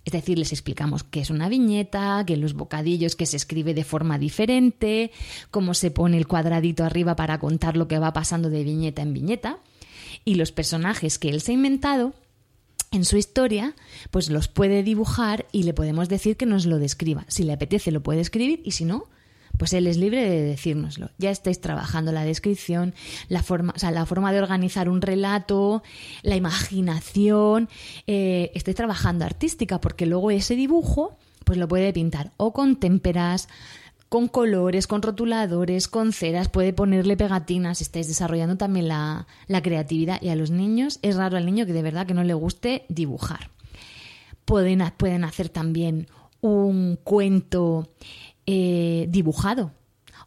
Es 0.05 0.13
decir, 0.13 0.37
les 0.37 0.53
explicamos 0.53 1.05
qué 1.05 1.21
es 1.21 1.31
una 1.31 1.49
viñeta, 1.49 2.25
qué 2.27 2.37
los 2.37 2.55
bocadillos, 2.55 3.15
que 3.15 3.27
se 3.27 3.37
escribe 3.37 3.73
de 3.73 3.85
forma 3.85 4.19
diferente, 4.19 5.13
cómo 5.51 5.75
se 5.75 5.93
pone 5.93 6.19
el 6.19 6.27
cuadradito 6.27 6.85
arriba 6.85 7.15
para 7.15 7.39
contar 7.39 7.77
lo 7.77 7.87
que 7.87 8.01
va 8.01 8.13
pasando 8.13 8.51
de 8.51 8.65
viñeta 8.65 9.03
en 9.03 9.13
viñeta. 9.13 9.59
Y 10.25 10.35
los 10.35 10.51
personajes 10.51 11.19
que 11.19 11.31
él 11.31 11.41
se 11.41 11.53
ha 11.53 11.55
inventado, 11.55 12.15
en 12.93 13.05
su 13.05 13.17
historia, 13.17 13.75
pues 14.11 14.31
los 14.31 14.49
puede 14.49 14.83
dibujar 14.83 15.47
y 15.51 15.65
le 15.65 15.75
podemos 15.75 16.09
decir 16.09 16.37
que 16.37 16.47
nos 16.47 16.67
lo 16.67 16.79
describa. 16.79 17.25
Si 17.29 17.43
le 17.43 17.53
apetece 17.53 17.91
lo 17.91 18.03
puede 18.03 18.21
escribir 18.21 18.61
y 18.65 18.73
si 18.73 18.85
no, 18.85 19.07
pues 19.59 19.73
él 19.73 19.87
es 19.87 19.97
libre 19.97 20.29
de 20.29 20.43
decírnoslo. 20.43 21.11
Ya 21.19 21.31
estáis 21.31 21.61
trabajando 21.61 22.13
la 22.13 22.25
descripción, 22.25 22.95
la 23.29 23.43
forma, 23.43 23.73
o 23.77 23.79
sea, 23.79 23.91
la 23.91 24.07
forma 24.07 24.33
de 24.33 24.41
organizar 24.41 24.89
un 24.89 25.01
relato, 25.03 25.83
la 26.23 26.37
imaginación, 26.37 27.69
eh, 28.07 28.51
estáis 28.55 28.77
trabajando 28.77 29.25
artística 29.25 29.81
porque 29.81 30.07
luego 30.07 30.31
ese 30.31 30.55
dibujo 30.55 31.17
pues 31.45 31.59
lo 31.59 31.69
puede 31.69 31.93
pintar 31.93 32.33
o 32.37 32.53
con 32.53 32.77
témperas, 32.77 33.49
con 34.13 34.29
colores, 34.29 34.87
con 34.87 35.01
rotuladores, 35.01 35.89
con 35.89 36.13
ceras, 36.13 36.51
puede 36.51 36.75
ponerle 36.75 37.17
pegatinas, 37.17 37.81
estáis 37.81 38.09
desarrollando 38.09 38.59
también 38.59 38.87
la, 38.87 39.27
creatividad 39.63 40.21
y 40.21 40.29
a 40.29 40.37
los 40.37 40.51
niños 40.51 40.99
es 41.01 41.17
raro 41.17 41.39
al 41.39 41.47
niño 41.47 41.65
que 41.65 41.73
de 41.73 41.81
verdad 41.81 42.07
que 42.07 42.13
no 42.13 42.23
le 42.23 42.35
guste 42.35 42.85
dibujar. 42.91 43.49
Pueden, 44.45 44.83
hacer 44.83 45.49
también 45.49 46.09
un 46.43 46.99
cuento 47.03 47.89
eh, 48.45 49.07
dibujado 49.09 49.73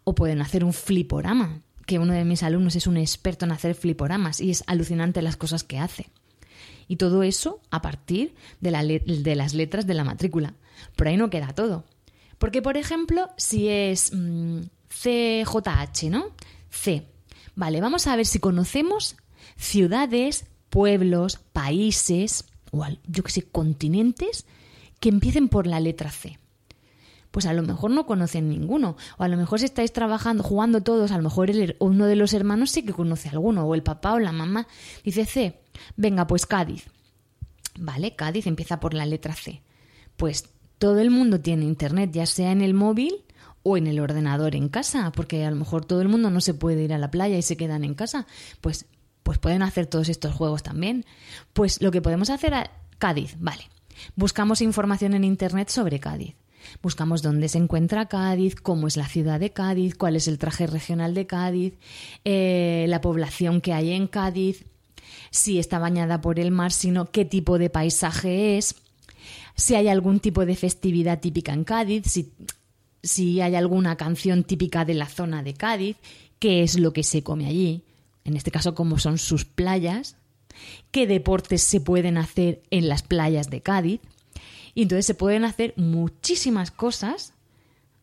o 0.03 0.15
pueden 0.15 0.41
hacer 0.41 0.63
un 0.63 0.73
fliporama, 0.73 1.61
que 1.85 1.99
uno 1.99 2.13
de 2.13 2.25
mis 2.25 2.41
alumnos 2.41 2.75
es 2.75 2.87
un 2.87 2.97
experto 2.97 3.45
en 3.45 3.51
hacer 3.51 3.75
fliporamas 3.75 4.41
y 4.41 4.49
es 4.49 4.63
alucinante 4.65 5.21
las 5.21 5.37
cosas 5.37 5.63
que 5.63 5.77
hace. 5.77 6.07
Y 6.87 6.95
todo 6.95 7.21
eso 7.21 7.61
a 7.69 7.83
partir 7.83 8.33
de, 8.61 8.71
de 9.05 9.35
las 9.35 9.53
letras 9.53 9.85
de 9.85 9.93
la 9.93 10.03
matrícula. 10.03 10.55
Por 10.95 11.07
ahí 11.07 11.17
no 11.17 11.29
queda 11.29 11.53
todo 11.53 11.85
porque, 12.37 12.61
por 12.61 12.77
ejemplo, 12.77 13.29
si 13.37 13.67
es 13.67 14.11
mm, 14.13 14.61
CJH, 14.89 16.09
¿no? 16.09 16.25
C. 16.69 17.07
Vale, 17.55 17.81
vamos 17.81 18.07
a 18.07 18.15
ver 18.15 18.25
si 18.25 18.39
conocemos 18.39 19.15
ciudades, 19.57 20.45
pueblos, 20.69 21.37
países, 21.53 22.45
o 22.71 22.85
yo 23.07 23.23
que 23.23 23.31
sé, 23.31 23.43
continentes 23.43 24.45
que 24.99 25.09
empiecen 25.09 25.47
por 25.49 25.67
la 25.67 25.79
letra 25.79 26.11
C. 26.11 26.39
Pues 27.31 27.45
a 27.45 27.53
lo 27.53 27.63
mejor 27.63 27.91
no 27.91 28.05
conocen 28.05 28.49
ninguno. 28.49 28.95
O 29.17 29.23
a 29.23 29.27
lo 29.27 29.35
mejor 29.35 29.59
si 29.59 29.65
estáis 29.65 29.91
trabajando, 29.91 30.41
jugando 30.41 30.81
todos, 30.81 31.11
a 31.11 31.17
lo 31.17 31.23
mejor 31.23 31.51
uno 31.79 32.05
de 32.05 32.15
los 32.15 32.33
hermanos 32.33 32.71
sí 32.71 32.83
que 32.83 32.93
conoce 32.93 33.27
alguno. 33.27 33.65
O 33.65 33.75
el 33.75 33.83
papá 33.83 34.13
o 34.13 34.19
la 34.19 34.31
mamá 34.31 34.67
dice 35.03 35.25
C. 35.25 35.61
Venga, 35.97 36.27
pues 36.27 36.45
Cádiz. 36.45 36.87
Vale, 37.77 38.15
Cádiz 38.15 38.47
empieza 38.47 38.79
por 38.79 38.93
la 38.93 39.05
letra 39.05 39.33
C. 39.33 39.61
Pues 40.15 40.45
todo 40.77 40.99
el 40.99 41.09
mundo 41.09 41.39
tiene 41.39 41.65
internet, 41.65 42.11
ya 42.13 42.25
sea 42.25 42.51
en 42.51 42.61
el 42.61 42.73
móvil 42.73 43.23
o 43.63 43.77
en 43.77 43.87
el 43.87 43.99
ordenador 43.99 44.55
en 44.55 44.69
casa, 44.69 45.11
porque 45.11 45.45
a 45.45 45.49
lo 45.49 45.55
mejor 45.55 45.85
todo 45.85 46.01
el 46.01 46.07
mundo 46.07 46.29
no 46.29 46.41
se 46.41 46.53
puede 46.53 46.83
ir 46.83 46.93
a 46.93 46.97
la 46.97 47.11
playa 47.11 47.37
y 47.37 47.41
se 47.41 47.57
quedan 47.57 47.83
en 47.83 47.95
casa, 47.95 48.27
pues, 48.61 48.85
pues 49.23 49.39
pueden 49.39 49.63
hacer 49.63 49.87
todos 49.87 50.09
estos 50.09 50.35
juegos 50.35 50.61
también. 50.61 51.05
Pues 51.53 51.81
lo 51.81 51.91
que 51.91 52.01
podemos 52.01 52.29
hacer 52.29 52.53
a 52.53 52.71
Cádiz, 52.99 53.35
vale. 53.39 53.69
Buscamos 54.15 54.61
información 54.61 55.13
en 55.13 55.23
internet 55.23 55.69
sobre 55.69 55.99
Cádiz. 55.99 56.35
Buscamos 56.81 57.21
dónde 57.21 57.49
se 57.49 57.57
encuentra 57.57 58.07
Cádiz, 58.07 58.55
cómo 58.55 58.87
es 58.87 58.97
la 58.97 59.07
ciudad 59.07 59.39
de 59.39 59.51
Cádiz, 59.51 59.95
cuál 59.95 60.15
es 60.15 60.27
el 60.27 60.37
traje 60.37 60.67
regional 60.67 61.13
de 61.13 61.27
Cádiz, 61.27 61.73
eh, 62.23 62.85
la 62.87 63.01
población 63.01 63.61
que 63.61 63.73
hay 63.73 63.91
en 63.91 64.07
Cádiz, 64.07 64.65
si 65.31 65.59
está 65.59 65.79
bañada 65.79 66.21
por 66.21 66.39
el 66.39 66.51
mar, 66.51 66.71
sino 66.71 67.11
qué 67.11 67.25
tipo 67.25 67.57
de 67.57 67.69
paisaje 67.69 68.57
es 68.57 68.75
si 69.55 69.75
hay 69.75 69.87
algún 69.87 70.19
tipo 70.19 70.45
de 70.45 70.55
festividad 70.55 71.19
típica 71.19 71.53
en 71.53 71.63
Cádiz, 71.63 72.03
si, 72.05 72.31
si 73.01 73.41
hay 73.41 73.55
alguna 73.55 73.95
canción 73.95 74.43
típica 74.43 74.85
de 74.85 74.93
la 74.93 75.07
zona 75.07 75.43
de 75.43 75.53
Cádiz, 75.53 75.97
qué 76.39 76.63
es 76.63 76.79
lo 76.79 76.93
que 76.93 77.03
se 77.03 77.23
come 77.23 77.47
allí, 77.47 77.83
en 78.25 78.35
este 78.35 78.51
caso 78.51 78.75
cómo 78.75 78.99
son 78.99 79.17
sus 79.17 79.45
playas, 79.45 80.17
qué 80.91 81.07
deportes 81.07 81.61
se 81.61 81.81
pueden 81.81 82.17
hacer 82.17 82.61
en 82.69 82.89
las 82.89 83.03
playas 83.03 83.49
de 83.49 83.61
Cádiz. 83.61 84.01
Y 84.73 84.83
entonces 84.83 85.05
se 85.05 85.15
pueden 85.15 85.45
hacer 85.45 85.73
muchísimas 85.77 86.69
cosas 86.71 87.33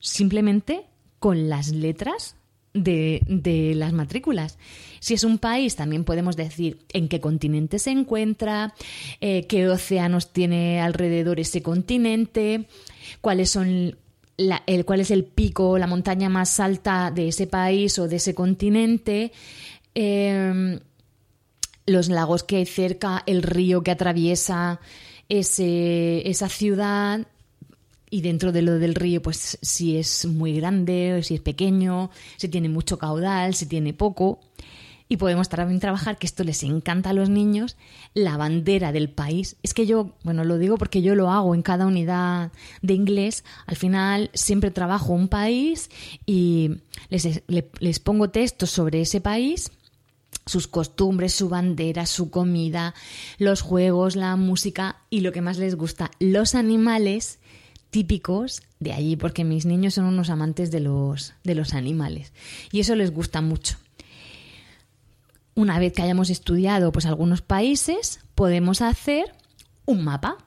simplemente 0.00 0.86
con 1.18 1.48
las 1.48 1.68
letras 1.68 2.36
de, 2.74 3.72
las 3.76 3.92
matrículas. 3.92 4.58
Si 5.00 5.14
es 5.14 5.24
un 5.24 5.38
país, 5.38 5.76
también 5.76 6.04
podemos 6.04 6.36
decir 6.36 6.78
en 6.92 7.08
qué 7.08 7.20
continente 7.20 7.78
se 7.78 7.90
encuentra, 7.90 8.74
eh, 9.20 9.46
qué 9.46 9.68
océanos 9.68 10.32
tiene 10.32 10.80
alrededor 10.80 11.40
ese 11.40 11.62
continente, 11.62 12.66
cuáles 13.20 13.50
son 13.50 13.96
el, 14.36 14.84
cuál 14.84 15.00
es 15.00 15.10
el 15.10 15.24
pico, 15.24 15.78
la 15.78 15.86
montaña 15.86 16.28
más 16.28 16.60
alta 16.60 17.10
de 17.10 17.28
ese 17.28 17.46
país 17.46 17.98
o 17.98 18.08
de 18.08 18.16
ese 18.16 18.34
continente, 18.34 19.32
em, 19.94 20.80
los 21.86 22.08
lagos 22.08 22.44
que 22.44 22.56
hay 22.56 22.66
cerca, 22.66 23.22
el 23.26 23.42
río 23.42 23.82
que 23.82 23.90
atraviesa 23.90 24.80
ese, 25.28 26.28
esa 26.28 26.48
ciudad 26.48 27.26
y 28.12 28.20
dentro 28.20 28.52
de 28.52 28.60
lo 28.60 28.78
del 28.78 28.94
río, 28.94 29.22
pues 29.22 29.58
si 29.62 29.96
es 29.96 30.26
muy 30.26 30.52
grande, 30.52 31.20
si 31.22 31.36
es 31.36 31.40
pequeño, 31.40 32.10
si 32.36 32.46
tiene 32.46 32.68
mucho 32.68 32.98
caudal, 32.98 33.54
si 33.54 33.64
tiene 33.64 33.94
poco. 33.94 34.38
Y 35.08 35.16
podemos 35.16 35.48
también 35.48 35.80
trabajar, 35.80 36.18
que 36.18 36.26
esto 36.26 36.44
les 36.44 36.62
encanta 36.62 37.08
a 37.10 37.12
los 37.14 37.30
niños, 37.30 37.78
la 38.12 38.36
bandera 38.36 38.92
del 38.92 39.08
país. 39.08 39.56
Es 39.62 39.72
que 39.72 39.86
yo, 39.86 40.10
bueno, 40.24 40.44
lo 40.44 40.58
digo 40.58 40.76
porque 40.76 41.00
yo 41.00 41.14
lo 41.14 41.30
hago 41.30 41.54
en 41.54 41.62
cada 41.62 41.86
unidad 41.86 42.52
de 42.82 42.92
inglés. 42.92 43.44
Al 43.64 43.76
final 43.76 44.30
siempre 44.34 44.70
trabajo 44.70 45.14
un 45.14 45.28
país 45.28 45.90
y 46.26 46.82
les, 47.08 47.42
les 47.46 47.98
pongo 47.98 48.28
textos 48.28 48.68
sobre 48.68 49.00
ese 49.00 49.22
país 49.22 49.70
sus 50.46 50.66
costumbres, 50.66 51.34
su 51.34 51.48
bandera, 51.48 52.04
su 52.06 52.30
comida, 52.30 52.94
los 53.38 53.62
juegos, 53.62 54.16
la 54.16 54.36
música 54.36 54.96
y 55.08 55.20
lo 55.20 55.32
que 55.32 55.40
más 55.40 55.56
les 55.58 55.76
gusta, 55.76 56.10
los 56.18 56.54
animales 56.54 57.38
típicos 57.92 58.62
de 58.80 58.92
allí, 58.92 59.16
porque 59.16 59.44
mis 59.44 59.66
niños 59.66 59.94
son 59.94 60.06
unos 60.06 60.30
amantes 60.30 60.70
de 60.70 60.80
los, 60.80 61.34
de 61.44 61.54
los 61.54 61.74
animales 61.74 62.32
y 62.72 62.80
eso 62.80 62.96
les 62.96 63.12
gusta 63.12 63.40
mucho. 63.42 63.76
Una 65.54 65.78
vez 65.78 65.92
que 65.92 66.00
hayamos 66.00 66.30
estudiado 66.30 66.90
pues 66.90 67.04
algunos 67.04 67.42
países, 67.42 68.20
podemos 68.34 68.80
hacer 68.80 69.26
un 69.84 70.02
mapa. 70.02 70.38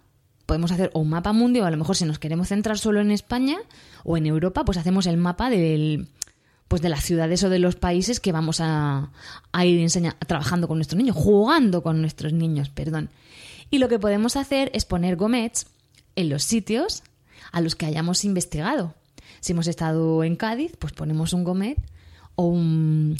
Podemos 0.48 0.72
hacer 0.72 0.90
un 0.94 1.10
mapa 1.10 1.34
mundial, 1.34 1.64
o 1.64 1.68
a 1.68 1.72
lo 1.72 1.78
mejor 1.78 1.96
si 1.96 2.06
nos 2.06 2.20
queremos 2.20 2.50
centrar 2.50 2.80
solo 2.80 3.00
en 3.00 3.12
España 3.12 3.58
o 4.04 4.18
en 4.18 4.26
Europa, 4.26 4.66
pues 4.66 4.80
hacemos 4.80 5.06
el 5.06 5.18
mapa 5.18 5.50
del, 5.52 6.08
pues 6.68 6.82
de 6.82 6.90
las 6.90 7.04
ciudades 7.04 7.44
o 7.44 7.50
de 7.50 7.60
los 7.60 7.76
países 7.76 8.20
que 8.20 8.32
vamos 8.32 8.60
a, 8.60 9.12
ir 9.64 9.88
trabajando 10.26 10.68
con 10.68 10.78
nuestros 10.78 10.98
niños, 10.98 11.16
jugando 11.16 11.84
con 11.84 12.02
nuestros 12.02 12.34
niños, 12.34 12.70
perdón. 12.70 13.10
Y 13.70 13.78
lo 13.78 13.88
que 13.88 14.00
podemos 14.00 14.36
hacer 14.36 14.72
es 14.74 14.86
poner 14.86 15.16
gomets 15.16 15.68
en 16.16 16.30
los 16.30 16.44
sitios 16.44 17.04
a 17.52 17.62
los 17.62 17.76
que 17.76 17.86
hayamos 17.86 18.26
investigado. 18.26 18.94
Si 19.40 19.52
hemos 19.54 19.68
estado 19.68 20.24
en 20.24 20.36
Cádiz, 20.36 20.76
pues 20.78 20.94
ponemos 20.94 21.34
un 21.34 21.44
gomet 21.44 21.78
o 22.36 22.46
un, 22.46 23.18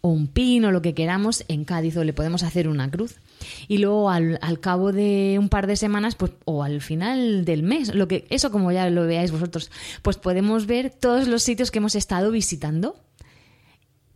o 0.00 0.08
un 0.08 0.28
pin 0.28 0.64
o 0.64 0.70
lo 0.70 0.82
que 0.82 0.94
queramos 0.94 1.44
en 1.48 1.64
Cádiz 1.64 1.96
o 1.96 2.04
le 2.04 2.12
podemos 2.12 2.42
hacer 2.42 2.68
una 2.68 2.90
cruz. 2.90 3.20
Y 3.68 3.78
luego 3.78 4.10
al, 4.10 4.38
al, 4.42 4.60
cabo 4.60 4.92
de 4.92 5.36
un 5.38 5.48
par 5.48 5.66
de 5.66 5.76
semanas, 5.76 6.14
pues, 6.14 6.32
o 6.44 6.62
al 6.62 6.80
final 6.80 7.44
del 7.44 7.62
mes, 7.62 7.94
lo 7.94 8.08
que, 8.08 8.26
eso 8.30 8.50
como 8.50 8.70
ya 8.72 8.88
lo 8.90 9.06
veáis 9.06 9.30
vosotros, 9.30 9.70
pues 10.02 10.16
podemos 10.16 10.66
ver 10.66 10.90
todos 10.90 11.26
los 11.26 11.42
sitios 11.42 11.70
que 11.70 11.78
hemos 11.78 11.94
estado 11.94 12.30
visitando. 12.30 12.96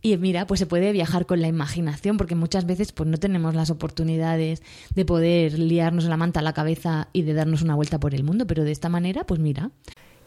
Y 0.05 0.15
mira, 0.17 0.45
pues 0.45 0.59
se 0.59 0.67
puede 0.67 0.91
viajar 0.91 1.25
con 1.25 1.41
la 1.41 1.47
imaginación, 1.47 2.17
porque 2.17 2.35
muchas 2.35 2.67
veces 2.67 2.91
pues 2.91 3.09
no 3.09 3.17
tenemos 3.17 3.55
las 3.55 3.71
oportunidades 3.71 4.61
de 4.93 5.03
poder 5.03 5.57
liarnos 5.57 6.03
la 6.03 6.15
manta 6.15 6.41
a 6.41 6.43
la 6.43 6.53
cabeza 6.53 7.07
y 7.11 7.23
de 7.23 7.33
darnos 7.33 7.63
una 7.63 7.73
vuelta 7.73 7.99
por 7.99 8.13
el 8.13 8.23
mundo, 8.23 8.45
pero 8.45 8.63
de 8.63 8.71
esta 8.71 8.87
manera, 8.87 9.23
pues 9.23 9.39
mira. 9.39 9.71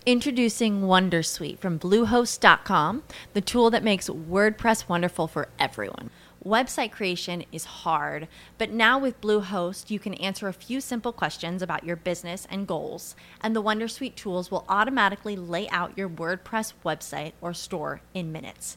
Introducing 0.04 0.82
Wondersuite 0.82 1.58
from 1.60 1.78
Bluehost.com, 1.78 3.02
the 3.34 3.40
tool 3.40 3.70
that 3.70 3.84
makes 3.84 4.10
WordPress 4.10 4.88
wonderful 4.88 5.28
for 5.28 5.46
everyone. 5.60 6.10
Website 6.44 6.90
creation 6.90 7.44
is 7.52 7.84
hard, 7.84 8.26
but 8.58 8.70
now 8.70 8.98
with 8.98 9.20
Bluehost, 9.20 9.92
you 9.92 10.00
can 10.00 10.14
answer 10.14 10.48
a 10.48 10.52
few 10.52 10.80
simple 10.80 11.12
questions 11.12 11.62
about 11.62 11.84
your 11.84 11.94
business 11.94 12.48
and 12.50 12.66
goals, 12.66 13.14
and 13.40 13.54
the 13.54 13.62
Wondersuite 13.62 14.16
tools 14.16 14.50
will 14.50 14.64
automatically 14.68 15.36
lay 15.36 15.68
out 15.68 15.96
your 15.96 16.08
WordPress 16.08 16.72
website 16.84 17.34
or 17.40 17.54
store 17.54 18.00
in 18.12 18.32
minutes. 18.32 18.76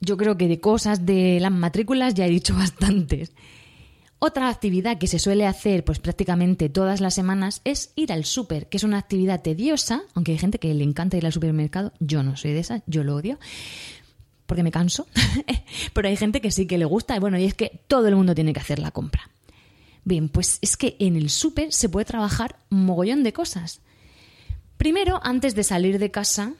yo 0.00 0.16
creo 0.16 0.36
que 0.36 0.48
de 0.48 0.60
cosas 0.60 1.06
de 1.06 1.38
las 1.40 1.52
matrículas 1.52 2.14
ya 2.14 2.26
he 2.26 2.30
dicho 2.30 2.54
bastantes. 2.58 3.32
Otra 4.18 4.48
actividad 4.48 4.96
que 4.98 5.06
se 5.06 5.18
suele 5.18 5.46
hacer 5.46 5.84
pues 5.84 5.98
prácticamente 5.98 6.68
todas 6.68 7.00
las 7.00 7.14
semanas 7.14 7.60
es 7.64 7.92
ir 7.94 8.12
al 8.12 8.24
súper, 8.24 8.68
que 8.68 8.78
es 8.78 8.84
una 8.84 8.98
actividad 8.98 9.42
tediosa, 9.42 10.02
aunque 10.14 10.32
hay 10.32 10.38
gente 10.38 10.58
que 10.58 10.72
le 10.72 10.84
encanta 10.84 11.16
ir 11.16 11.26
al 11.26 11.32
supermercado, 11.32 11.92
yo 12.00 12.22
no 12.22 12.36
soy 12.36 12.52
de 12.52 12.60
esa, 12.60 12.82
yo 12.86 13.04
lo 13.04 13.16
odio 13.16 13.38
porque 14.46 14.62
me 14.62 14.70
canso, 14.70 15.06
pero 15.94 16.08
hay 16.08 16.16
gente 16.16 16.40
que 16.40 16.50
sí 16.50 16.66
que 16.66 16.78
le 16.78 16.84
gusta 16.84 17.16
y 17.16 17.18
bueno, 17.18 17.38
y 17.38 17.44
es 17.44 17.54
que 17.54 17.82
todo 17.86 18.08
el 18.08 18.16
mundo 18.16 18.34
tiene 18.34 18.52
que 18.52 18.60
hacer 18.60 18.78
la 18.78 18.90
compra. 18.90 19.30
Bien, 20.04 20.28
pues 20.28 20.58
es 20.60 20.76
que 20.76 20.96
en 20.98 21.16
el 21.16 21.30
súper 21.30 21.72
se 21.72 21.88
puede 21.88 22.04
trabajar 22.04 22.56
un 22.70 22.84
mogollón 22.84 23.22
de 23.22 23.32
cosas. 23.32 23.80
Primero, 24.76 25.18
antes 25.22 25.54
de 25.54 25.64
salir 25.64 25.98
de 25.98 26.10
casa, 26.10 26.52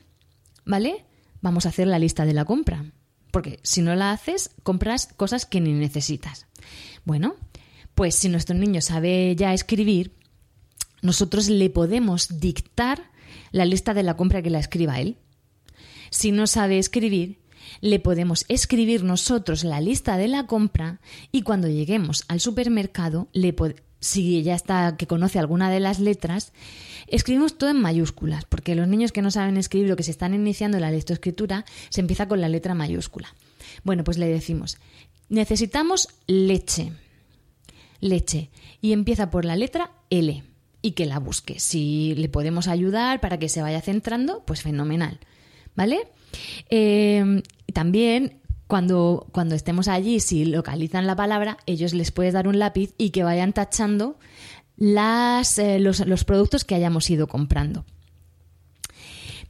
¿vale? 0.65 1.05
Vamos 1.43 1.67
a 1.67 1.69
hacer 1.69 1.87
la 1.87 1.99
lista 1.99 2.25
de 2.25 2.33
la 2.33 2.47
compra, 2.47 2.87
porque 3.35 3.59
si 3.65 3.83
no 3.83 3.97
la 3.97 4.13
haces, 4.13 4.51
compras 4.63 5.09
cosas 5.17 5.45
que 5.45 5.61
ni 5.61 5.73
necesitas. 5.73 6.47
Bueno, 7.05 7.35
pues 7.97 8.15
si 8.15 8.29
nuestro 8.29 8.55
niño 8.55 8.81
sabe 8.81 9.35
ya 9.35 9.53
escribir, 9.53 10.13
nosotros 11.03 11.49
le 11.49 11.69
podemos 11.69 12.39
dictar 12.39 13.11
la 13.51 13.65
lista 13.65 13.93
de 13.93 14.05
la 14.05 14.17
compra 14.17 14.41
que 14.41 14.51
la 14.51 14.61
escriba 14.61 15.01
él. 15.01 15.17
Si 16.11 16.31
no 16.31 16.47
sabe 16.47 16.79
escribir, 16.79 17.41
le 17.81 17.99
podemos 17.99 18.45
escribir 18.47 19.03
nosotros 19.03 19.65
la 19.65 19.81
lista 19.81 20.17
de 20.17 20.29
la 20.29 20.47
compra 20.47 21.01
y 21.33 21.43
cuando 21.43 21.67
lleguemos 21.67 22.23
al 22.29 22.39
supermercado, 22.39 23.27
le 23.33 23.53
si 23.99 24.45
ya 24.45 24.55
está 24.55 24.97
que 24.97 25.09
conoce 25.09 25.41
alguna 25.41 25.73
de 25.73 25.81
las 25.81 25.99
letras, 25.99 26.53
escribimos 27.09 27.59
todo 27.59 27.71
en 27.71 27.81
mayúsculas, 27.81 28.45
porque 28.65 28.77
los 28.77 28.89
niños 28.89 29.13
que 29.13 29.21
no 29.21 29.31
saben 29.31 29.59
escribir 29.59 29.93
o 29.93 29.97
que 29.97 30.03
se 30.03 30.11
están 30.11 30.33
iniciando 30.33 30.81
la 30.81 30.91
lectoescritura, 30.91 31.67
se 31.91 32.01
empieza 32.01 32.29
con 32.29 32.41
la 32.41 32.49
letra 32.49 32.75
mayúscula. 32.75 33.35
Bueno, 33.83 34.05
pues 34.05 34.17
le 34.17 34.27
decimos, 34.27 34.79
necesitamos 35.29 36.09
leche 36.27 36.93
leche 38.01 38.51
y 38.81 38.93
empieza 38.93 39.31
por 39.31 39.45
la 39.45 39.55
letra 39.55 39.91
L 40.09 40.43
y 40.81 40.93
que 40.93 41.05
la 41.05 41.19
busque. 41.19 41.61
Si 41.61 42.15
le 42.17 42.31
podemos 42.31 42.67
ayudar 42.67 43.21
para 43.21 43.39
que 43.39 43.51
se 43.51 43.61
vaya 43.61 43.83
centrando, 43.83 44.45
pues 44.47 44.63
fenomenal. 44.63 45.19
¿Vale? 45.77 46.09
Em, 46.71 47.43
también 47.75 48.41
cuando, 48.67 49.27
cuando 49.31 49.55
estemos 49.55 49.89
allí, 49.89 50.21
si 50.21 50.47
localizan 50.47 51.07
la 51.07 51.17
palabra, 51.17 51.59
ellos 51.67 51.93
les 51.93 52.13
puedes 52.13 52.33
dar 52.33 52.49
un 52.49 52.59
lápiz 52.59 52.95
y 52.97 53.11
que 53.11 53.25
vayan 53.25 53.53
tachando 53.53 54.19
las, 54.79 55.59
eh, 55.59 55.81
los 55.81 56.25
productos 56.25 56.65
que 56.65 56.75
hayamos 56.75 57.11
ido 57.11 57.27
comprando. 57.27 57.85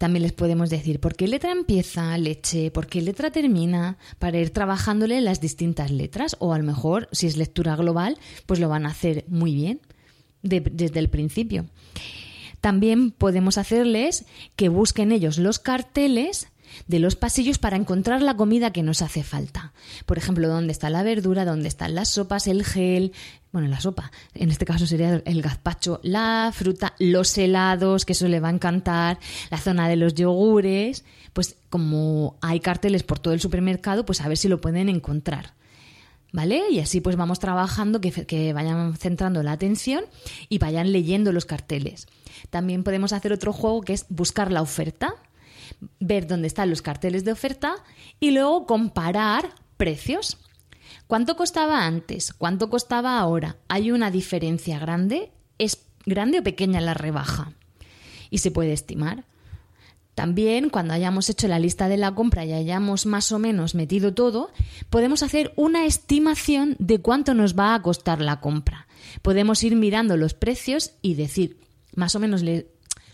También 0.04 0.24
les 0.24 0.32
podemos 0.32 0.68
decir 0.68 1.00
por 1.00 1.16
qué 1.16 1.26
letra 1.26 1.50
empieza 1.50 2.18
leche, 2.18 2.70
por 2.70 2.88
qué 2.88 3.00
letra 3.00 3.30
termina, 3.30 3.96
para 4.18 4.38
ir 4.38 4.50
trabajándole 4.50 5.22
las 5.22 5.40
distintas 5.40 5.90
letras. 5.90 6.36
O 6.40 6.52
a 6.52 6.58
lo 6.58 6.64
mejor, 6.64 7.08
si 7.10 7.26
es 7.26 7.38
lectura 7.38 7.74
global, 7.74 8.18
pues 8.44 8.60
lo 8.60 8.68
van 8.68 8.84
a 8.84 8.90
hacer 8.90 9.24
muy 9.28 9.54
bien 9.54 9.80
desde 10.42 11.00
el 11.00 11.08
principio. 11.08 11.64
También 12.60 13.12
podemos 13.12 13.56
hacerles 13.56 14.26
que 14.56 14.68
busquen 14.68 15.10
ellos 15.10 15.38
los 15.38 15.58
carteles 15.58 16.48
de 16.87 16.98
los 16.98 17.16
pasillos 17.16 17.58
para 17.58 17.76
encontrar 17.76 18.22
la 18.22 18.37
comida 18.37 18.72
que 18.72 18.82
nos 18.82 19.02
hace 19.02 19.22
falta. 19.22 19.72
Por 20.06 20.18
ejemplo, 20.18 20.48
dónde 20.48 20.72
está 20.72 20.90
la 20.90 21.02
verdura, 21.02 21.44
dónde 21.44 21.68
están 21.68 21.94
las 21.94 22.10
sopas, 22.10 22.46
el 22.46 22.64
gel, 22.64 23.12
bueno, 23.54 23.68
la 23.68 23.80
sopa, 23.80 24.10
en 24.34 24.50
este 24.50 24.64
caso 24.64 24.84
sería 24.84 25.22
el 25.24 25.40
gazpacho, 25.40 26.00
la 26.02 26.50
fruta, 26.52 26.94
los 26.98 27.38
helados, 27.38 28.04
que 28.04 28.12
eso 28.12 28.26
le 28.26 28.40
va 28.40 28.48
a 28.48 28.52
encantar, 28.52 29.20
la 29.48 29.58
zona 29.58 29.88
de 29.88 29.94
los 29.94 30.14
yogures, 30.14 31.04
pues 31.32 31.54
como 31.70 32.37
hay 32.40 32.58
carteles 32.58 33.04
por 33.04 33.20
todo 33.20 33.32
el 33.32 33.40
supermercado, 33.40 34.04
pues 34.04 34.20
a 34.20 34.28
ver 34.28 34.37
si 34.38 34.48
lo 34.48 34.60
pueden 34.60 34.88
encontrar. 34.88 35.54
¿Vale? 36.32 36.64
Y 36.68 36.80
así 36.80 37.00
pues 37.00 37.14
vamos 37.14 37.38
trabajando, 37.38 38.00
que, 38.00 38.10
que 38.10 38.52
vayan 38.52 38.96
centrando 38.96 39.40
la 39.44 39.52
atención 39.52 40.04
y 40.48 40.58
vayan 40.58 40.90
leyendo 40.90 41.30
los 41.30 41.44
carteles. 41.44 42.08
También 42.50 42.82
podemos 42.82 43.12
hacer 43.12 43.32
otro 43.32 43.52
juego 43.52 43.82
que 43.82 43.92
es 43.92 44.06
buscar 44.08 44.50
la 44.50 44.62
oferta 44.62 45.14
ver 46.00 46.26
dónde 46.26 46.46
están 46.46 46.70
los 46.70 46.82
carteles 46.82 47.24
de 47.24 47.32
oferta 47.32 47.76
y 48.20 48.30
luego 48.30 48.66
comparar 48.66 49.54
precios. 49.76 50.38
¿Cuánto 51.06 51.37
costaba 51.37 51.87
antes? 51.87 52.32
¿Cuánto 52.32 52.70
costaba 52.70 53.18
ahora? 53.18 53.56
¿Hay 53.68 53.90
una 53.90 54.10
diferencia 54.10 54.78
grande? 54.78 55.32
¿Es 55.58 55.84
grande 56.06 56.40
o 56.40 56.42
pequeña 56.42 56.80
la 56.80 56.94
rebaja? 56.94 57.52
Y 58.30 58.38
se 58.38 58.50
puede 58.50 58.72
estimar. 58.72 59.24
También, 60.14 60.70
cuando 60.70 60.94
hayamos 60.94 61.28
hecho 61.28 61.48
la 61.48 61.58
lista 61.58 61.88
de 61.88 61.96
la 61.96 62.14
compra 62.14 62.44
y 62.44 62.52
hayamos 62.52 63.04
más 63.04 63.32
o 63.32 63.38
menos 63.38 63.74
metido 63.74 64.14
todo, 64.14 64.50
podemos 64.88 65.22
hacer 65.24 65.52
una 65.56 65.87
estimación 65.87 66.76
de 66.78 67.00
cuánto 67.00 67.34
nos 67.34 67.58
va 67.58 67.74
a 67.74 67.82
costar 67.82 68.20
la 68.20 68.40
compra. 68.40 68.87
Podemos 69.22 69.62
ir 69.64 69.74
mirando 69.74 70.16
los 70.16 70.34
precios 70.34 70.92
y 71.02 71.14
decir, 71.14 71.58
más 71.96 72.14
o 72.14 72.20
menos 72.20 72.42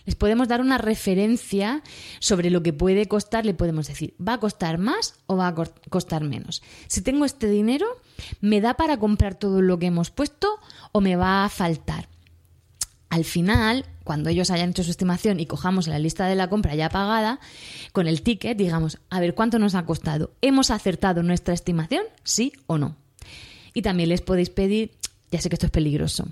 les 0.05 0.15
podemos 0.15 0.49
dar 0.49 0.61
una 0.61 0.79
referencia 0.79 1.83
sobre 2.19 2.51
lo 2.51 2.63
que 2.63 2.73
puede 2.73 3.07
costar, 3.07 3.45
le 3.45 3.55
podemos 3.55 3.87
decir, 3.87 4.15
¿va 4.27 4.35
a 4.35 4.41
costar 4.41 4.79
más 4.79 5.15
o 5.27 5.37
va 5.37 5.49
a 5.49 5.55
costar 5.55 6.25
menos? 6.25 6.63
Si 6.89 7.03
tengo 7.03 7.25
este 7.25 7.49
dinero, 7.49 7.87
¿me 8.41 8.61
da 8.61 8.75
para 8.75 8.99
comprar 8.99 9.35
todo 9.35 9.63
lo 9.63 9.79
que 9.79 9.87
hemos 9.87 10.11
puesto 10.11 10.49
o 10.93 11.01
me 11.01 11.17
va 11.17 11.45
a 11.45 11.49
faltar? 11.49 12.09
Al 13.11 13.25
final, 13.25 13.87
cuando 14.05 14.31
ellos 14.31 14.51
hayan 14.51 14.71
hecho 14.71 14.85
su 14.85 14.91
estimación 14.93 15.41
y 15.41 15.47
cojamos 15.47 15.89
la 15.89 15.99
lista 15.99 16.27
de 16.27 16.37
la 16.37 16.49
compra 16.49 16.77
ya 16.77 16.89
pagada, 16.89 17.41
con 17.93 18.07
el 18.07 18.23
ticket, 18.23 18.57
digamos, 18.57 18.99
a 19.11 19.19
ver 19.19 19.35
cuánto 19.35 19.59
nos 19.59 19.75
ha 19.75 19.85
costado. 19.85 20.33
¿Hemos 20.43 20.71
acertado 20.71 21.25
nuestra 21.25 21.53
estimación? 21.53 22.05
¿Sí 22.23 22.53
o 22.69 22.79
no? 22.79 22.97
Y 23.75 23.83
también 23.83 24.09
les 24.09 24.21
podéis 24.21 24.51
pedir, 24.51 24.93
ya 25.31 25.41
sé 25.41 25.49
que 25.49 25.55
esto 25.55 25.67
es 25.67 25.73
peligroso, 25.73 26.27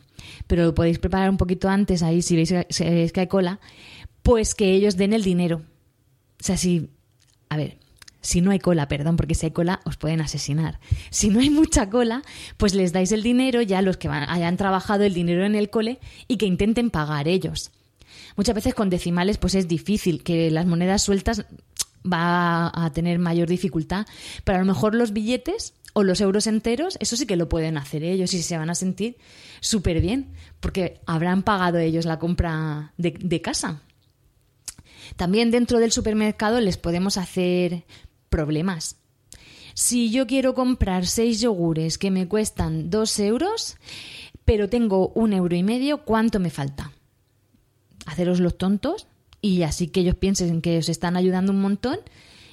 pero 0.47 0.65
lo 0.65 0.75
podéis 0.75 0.99
preparar 0.99 1.31
un 1.31 1.37
poquito 1.37 1.69
antes 1.69 2.03
ahí 2.03 2.23
si 2.23 2.37
veis, 2.37 2.53
que 3.13 3.21
hay 3.21 3.27
cola, 3.27 3.61
pues 4.23 4.55
que 4.55 4.73
ellos 4.73 4.97
den 4.97 5.13
el 5.13 5.23
dinero. 5.23 5.63
O 6.41 6.45
sea, 6.45 6.57
si, 6.57 6.91
a 7.49 7.57
ver, 7.57 7.79
si 8.21 8.41
no 8.41 8.51
hay 8.51 8.59
cola, 8.59 8.89
perdón, 8.89 9.17
porque 9.17 9.35
si 9.35 9.47
hay 9.47 9.53
cola 9.53 9.81
os 9.85 9.97
pueden 9.97 10.21
asesinar. 10.21 10.81
Si 11.11 11.29
no 11.29 11.41
hay 11.41 11.51
mucha 11.51 11.89
cola, 11.89 12.23
pues 12.57 12.75
les 12.75 12.93
dais 12.93 13.13
el 13.13 13.23
dinero 13.23 13.63
ya 13.63 13.79
a 13.79 13.83
los 13.83 13.97
que 13.97 14.09
hayan 14.09 14.57
trabajado 14.57 15.05
el 15.05 15.15
dinero 15.15 15.45
en 15.45 15.55
el 15.55 15.71
cole 15.71 16.01
y 16.27 16.37
que 16.37 16.47
intenten 16.47 16.91
pagar 16.91 17.29
ellos. 17.29 17.71
Muchas 18.37 18.55
veces 18.55 18.75
con 18.75 18.91
decimales 18.91 19.39
pues 19.39 19.55
es 19.55 19.69
difícil, 19.69 20.23
que 20.23 20.51
las 20.51 20.67
monedas 20.67 21.03
sueltas 21.03 21.47
va 22.11 22.71
a 22.75 22.93
tener 22.93 23.19
mayor 23.19 23.49
dificultad, 23.49 24.07
pero 24.45 24.57
a 24.57 24.61
lo 24.61 24.67
mejor 24.67 24.95
los 24.95 25.13
billetes 25.13 25.75
o 25.99 26.05
los 26.05 26.21
euros 26.21 26.47
enteros, 26.47 26.97
eso 27.01 27.17
sí 27.17 27.27
que 27.27 27.35
lo 27.35 27.49
pueden 27.49 27.77
hacer 27.77 28.05
ellos 28.05 28.33
y 28.33 28.41
se 28.41 28.57
van 28.57 28.71
a 28.71 28.77
sentir 28.77 29.17
súper 29.59 30.01
bien, 30.01 30.31
porque 30.61 31.01
habrán 31.07 31.43
pagado 31.43 31.79
ellos 31.79 32.05
la 32.05 32.21
compra 32.21 32.93
de, 32.99 33.43
casa. 33.43 33.83
También 35.17 35.51
dentro 35.51 35.81
del 35.81 35.91
supermercado 35.91 36.61
les 36.61 36.77
podemos 36.77 37.17
hacer 37.17 37.83
problemas. 38.29 38.95
Si 39.75 40.13
yo 40.13 40.29
quiero 40.29 40.55
comprar 40.55 41.05
seis 41.05 41.41
yogures 41.41 41.99
que 41.99 42.13
me 42.13 42.29
cuestan 42.29 42.91
dos 42.91 43.19
euros, 43.19 43.77
pero 44.45 44.69
tengo 44.69 45.09
un 45.17 45.33
euro 45.33 45.57
y 45.57 45.65
medio, 45.65 46.05
¿cuánto 46.05 46.39
me 46.39 46.51
falta? 46.51 46.93
Haceros 48.07 48.39
los 48.39 48.57
tontos 48.57 49.09
y 49.43 49.63
así 49.63 49.89
que 49.89 49.99
ellos 49.99 50.15
piensen 50.15 50.63
que 50.63 50.79
os 50.79 50.89
están 50.89 51.17
ayudando 51.17 51.51
un 51.51 51.61
montón 51.61 51.99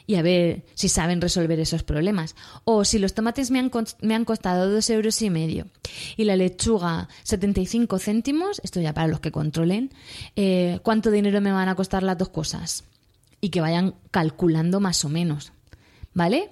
y 0.08 0.16
a 0.16 0.22
ver 0.22 0.66
si 0.74 0.90
saben 0.90 1.22
resolver 1.22 1.60
esos 1.60 1.84
problemas. 1.84 2.36
O 2.64 2.86
si 2.86 3.00
los 3.00 3.14
tomates 3.14 3.52
me 3.52 3.60
han, 3.60 3.72
me 4.02 4.16
han 4.16 4.26
costado 4.26 4.70
dos 4.70 4.90
euros 4.90 5.22
y 5.22 5.30
medio 5.30 5.68
y 6.18 6.26
la 6.26 6.36
lechuga 6.36 7.10
75 7.24 8.00
céntimos, 8.00 8.62
esto 8.64 8.82
ya 8.82 8.94
para 8.94 9.08
los 9.08 9.20
que 9.20 9.32
controlen, 9.32 9.92
eh, 10.36 10.80
¿cuánto 10.84 11.12
dinero 11.12 11.42
me 11.42 11.52
van 11.52 11.70
a 11.70 11.76
costar 11.76 12.04
las 12.04 12.18
dos 12.18 12.30
cosas? 12.30 12.84
Y 13.42 13.50
que 13.50 13.62
vayan 13.62 13.96
calculando 14.12 14.80
más 14.80 15.04
o 15.06 15.10
menos. 15.10 15.52
¿vale? 16.16 16.50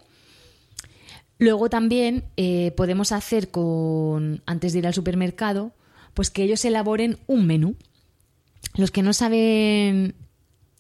Luego 1.39 1.69
también 1.69 2.25
eh, 2.37 2.71
podemos 2.77 3.11
hacer 3.11 3.49
con, 3.49 4.43
antes 4.45 4.73
de 4.73 4.79
ir 4.79 4.87
al 4.87 4.93
supermercado, 4.93 5.71
pues 6.13 6.29
que 6.29 6.43
ellos 6.43 6.63
elaboren 6.63 7.17
un 7.25 7.47
menú. 7.47 7.75
Los 8.75 8.91
que 8.91 9.01
no 9.01 9.13
saben 9.13 10.15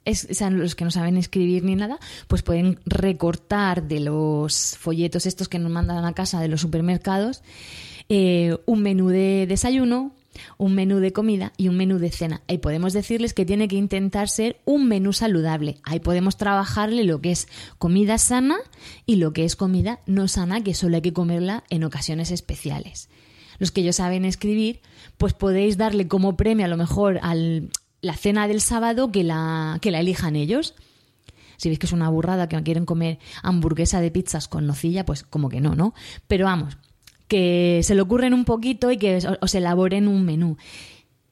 los 0.05 0.75
que 0.75 0.83
no 0.83 0.91
saben 0.91 1.17
escribir 1.17 1.63
ni 1.63 1.75
nada, 1.75 1.99
pues 2.27 2.41
pueden 2.41 2.79
recortar 2.85 3.87
de 3.87 3.99
los 3.99 4.77
folletos 4.77 5.25
estos 5.25 5.49
que 5.49 5.59
nos 5.59 5.71
mandan 5.71 6.05
a 6.05 6.13
casa 6.13 6.41
de 6.41 6.47
los 6.47 6.61
supermercados 6.61 7.41
eh, 8.09 8.57
un 8.65 8.81
menú 8.81 9.09
de 9.09 9.45
desayuno, 9.47 10.11
un 10.57 10.75
menú 10.75 10.99
de 10.99 11.13
comida 11.13 11.53
y 11.57 11.67
un 11.67 11.77
menú 11.77 11.99
de 11.99 12.11
cena. 12.11 12.41
Ahí 12.47 12.57
podemos 12.57 12.93
decirles 12.93 13.33
que 13.33 13.45
tiene 13.45 13.67
que 13.67 13.75
intentar 13.75 14.29
ser 14.29 14.59
un 14.65 14.87
menú 14.87 15.13
saludable. 15.13 15.77
Ahí 15.83 15.99
podemos 15.99 16.37
trabajarle 16.37 17.03
lo 17.03 17.21
que 17.21 17.31
es 17.31 17.47
comida 17.77 18.17
sana 18.17 18.57
y 19.05 19.17
lo 19.17 19.31
que 19.33 19.45
es 19.45 19.55
comida 19.55 20.01
no 20.05 20.27
sana, 20.27 20.63
que 20.63 20.73
solo 20.73 20.95
hay 20.95 21.01
que 21.01 21.13
comerla 21.13 21.63
en 21.69 21.83
ocasiones 21.83 22.31
especiales. 22.31 23.09
Los 23.59 23.71
que 23.71 23.81
ellos 23.81 23.97
saben 23.97 24.25
escribir, 24.25 24.81
pues 25.17 25.33
podéis 25.33 25.77
darle 25.77 26.07
como 26.07 26.35
premio 26.35 26.65
a 26.65 26.69
lo 26.69 26.77
mejor 26.77 27.19
a 27.21 27.35
la 28.03 28.15
cena 28.15 28.47
del 28.47 28.61
sábado 28.61 29.11
que 29.11 29.23
la, 29.23 29.79
que 29.81 29.89
la 29.89 30.01
elijan 30.01 30.35
ellos. 30.35 30.75
Si 31.57 31.69
veis 31.69 31.79
que 31.79 31.85
es 31.85 31.93
una 31.93 32.09
burrada 32.09 32.49
que 32.49 32.61
quieren 32.61 32.85
comer 32.85 33.17
hamburguesa 33.41 34.01
de 34.01 34.11
pizzas 34.11 34.47
con 34.47 34.67
nocilla, 34.67 35.05
pues 35.05 35.23
como 35.23 35.49
que 35.49 35.61
no, 35.61 35.73
¿no? 35.73 35.93
Pero 36.27 36.45
vamos, 36.45 36.77
que 37.29 37.79
se 37.83 37.95
le 37.95 38.01
ocurren 38.01 38.33
un 38.33 38.43
poquito 38.43 38.91
y 38.91 38.97
que 38.97 39.19
os, 39.39 39.55
elaboren 39.55 40.07
un 40.07 40.23
menú. 40.25 40.57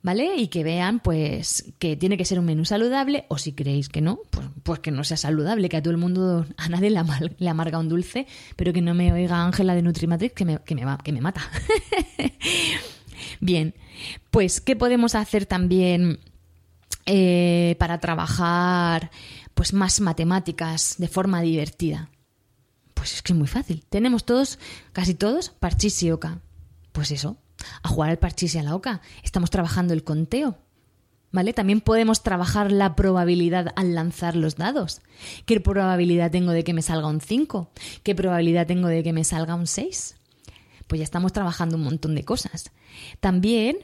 ¿Vale? 0.03 0.35
Y 0.37 0.47
que 0.47 0.63
vean, 0.63 0.99
pues, 0.99 1.75
que 1.77 1.95
tiene 1.95 2.17
que 2.17 2.25
ser 2.25 2.39
un 2.39 2.45
menú 2.45 2.65
saludable, 2.65 3.25
o 3.27 3.37
si 3.37 3.53
creéis 3.53 3.87
que 3.87 4.01
no, 4.01 4.21
pues, 4.31 4.47
pues 4.63 4.79
que 4.79 4.89
no 4.89 5.03
sea 5.03 5.17
saludable, 5.17 5.69
que 5.69 5.77
a 5.77 5.83
todo 5.83 5.91
el 5.91 5.99
mundo, 5.99 6.47
a 6.57 6.69
nadie 6.69 6.89
le, 6.89 7.49
amarga 7.49 7.77
un 7.77 7.87
dulce, 7.87 8.25
pero 8.55 8.73
que 8.73 8.81
no 8.81 8.95
me 8.95 9.13
oiga 9.13 9.43
Ángela 9.43 9.75
de 9.75 9.83
Nutrimatrix 9.83 10.33
que 10.33 10.45
me, 10.45 10.57
que 10.57 10.73
me, 10.73 10.85
va, 10.85 10.97
que 10.97 11.11
me 11.11 11.21
mata. 11.21 11.41
Bien, 13.41 13.75
pues, 14.31 14.59
¿qué 14.59 14.75
podemos 14.75 15.13
hacer 15.13 15.45
también 15.45 16.19
eh, 17.13 17.75
para 17.77 17.99
trabajar 17.99 19.11
pues 19.53 19.73
más 19.73 19.99
matemáticas 19.99 20.95
de 20.97 21.09
forma 21.09 21.41
divertida? 21.41 22.09
Pues 22.93 23.15
es 23.15 23.21
que 23.21 23.33
es 23.33 23.37
muy 23.37 23.49
fácil. 23.49 23.83
Tenemos 23.89 24.23
todos, 24.23 24.59
casi 24.93 25.13
todos, 25.13 25.49
parchís 25.49 26.01
y 26.03 26.11
oca. 26.11 26.39
Pues 26.93 27.11
eso, 27.11 27.37
a 27.83 27.89
jugar 27.89 28.11
al 28.11 28.19
parchís 28.19 28.55
y 28.55 28.59
a 28.59 28.63
la 28.63 28.75
oca. 28.75 29.01
Estamos 29.23 29.49
trabajando 29.49 29.93
el 29.93 30.05
conteo. 30.05 30.57
¿Vale? 31.33 31.51
También 31.51 31.81
podemos 31.81 32.23
trabajar 32.23 32.71
la 32.71 32.95
probabilidad 32.95 33.73
al 33.75 33.93
lanzar 33.93 34.37
los 34.37 34.55
dados. 34.55 35.01
¿Qué 35.45 35.59
probabilidad 35.59 36.31
tengo 36.31 36.51
de 36.51 36.63
que 36.63 36.73
me 36.73 36.81
salga 36.81 37.07
un 37.07 37.19
5? 37.19 37.71
¿Qué 38.03 38.15
probabilidad 38.15 38.67
tengo 38.67 38.87
de 38.87 39.03
que 39.03 39.13
me 39.13 39.23
salga 39.25 39.55
un 39.55 39.67
6? 39.67 40.15
Pues 40.87 40.99
ya 40.99 41.03
estamos 41.03 41.33
trabajando 41.33 41.75
un 41.75 41.83
montón 41.83 42.15
de 42.15 42.23
cosas. 42.23 42.71
También, 43.19 43.77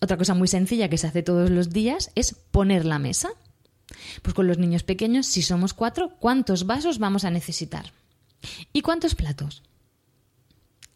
otra 0.00 0.16
cosa 0.16 0.34
muy 0.34 0.48
sencilla 0.48 0.88
que 0.88 0.98
se 0.98 1.06
hace 1.06 1.22
todos 1.22 1.50
los 1.50 1.70
días 1.70 2.10
es 2.14 2.34
poner 2.34 2.84
la 2.84 2.98
mesa. 2.98 3.30
Pues 4.22 4.34
con 4.34 4.46
los 4.46 4.58
niños 4.58 4.82
pequeños, 4.82 5.26
si 5.26 5.42
somos 5.42 5.74
cuatro, 5.74 6.16
¿cuántos 6.18 6.66
vasos 6.66 6.98
vamos 6.98 7.24
a 7.24 7.30
necesitar? 7.30 7.92
¿Y 8.72 8.82
cuántos 8.82 9.14
platos? 9.14 9.62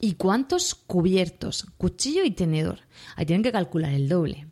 ¿Y 0.01 0.15
cuántos 0.15 0.75
cubiertos? 0.75 1.67
Cuchillo 1.77 2.25
y 2.25 2.31
tenedor. 2.31 2.81
Ahí 3.17 3.27
tienen 3.27 3.43
que 3.43 3.53
calcular 3.53 3.93
el 3.93 4.09
doble. 4.09 4.47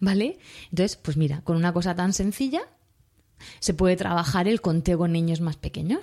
¿Vale? 0.00 0.38
Entonces, 0.70 0.96
pues 0.96 1.16
mira, 1.16 1.40
con 1.42 1.56
una 1.56 1.72
cosa 1.72 1.94
tan 1.94 2.12
sencilla 2.12 2.62
se 3.60 3.74
puede 3.74 3.96
trabajar 3.96 4.48
el 4.48 4.60
conteo 4.60 4.98
con 4.98 5.12
niños 5.12 5.40
más 5.40 5.56
pequeños. 5.56 6.00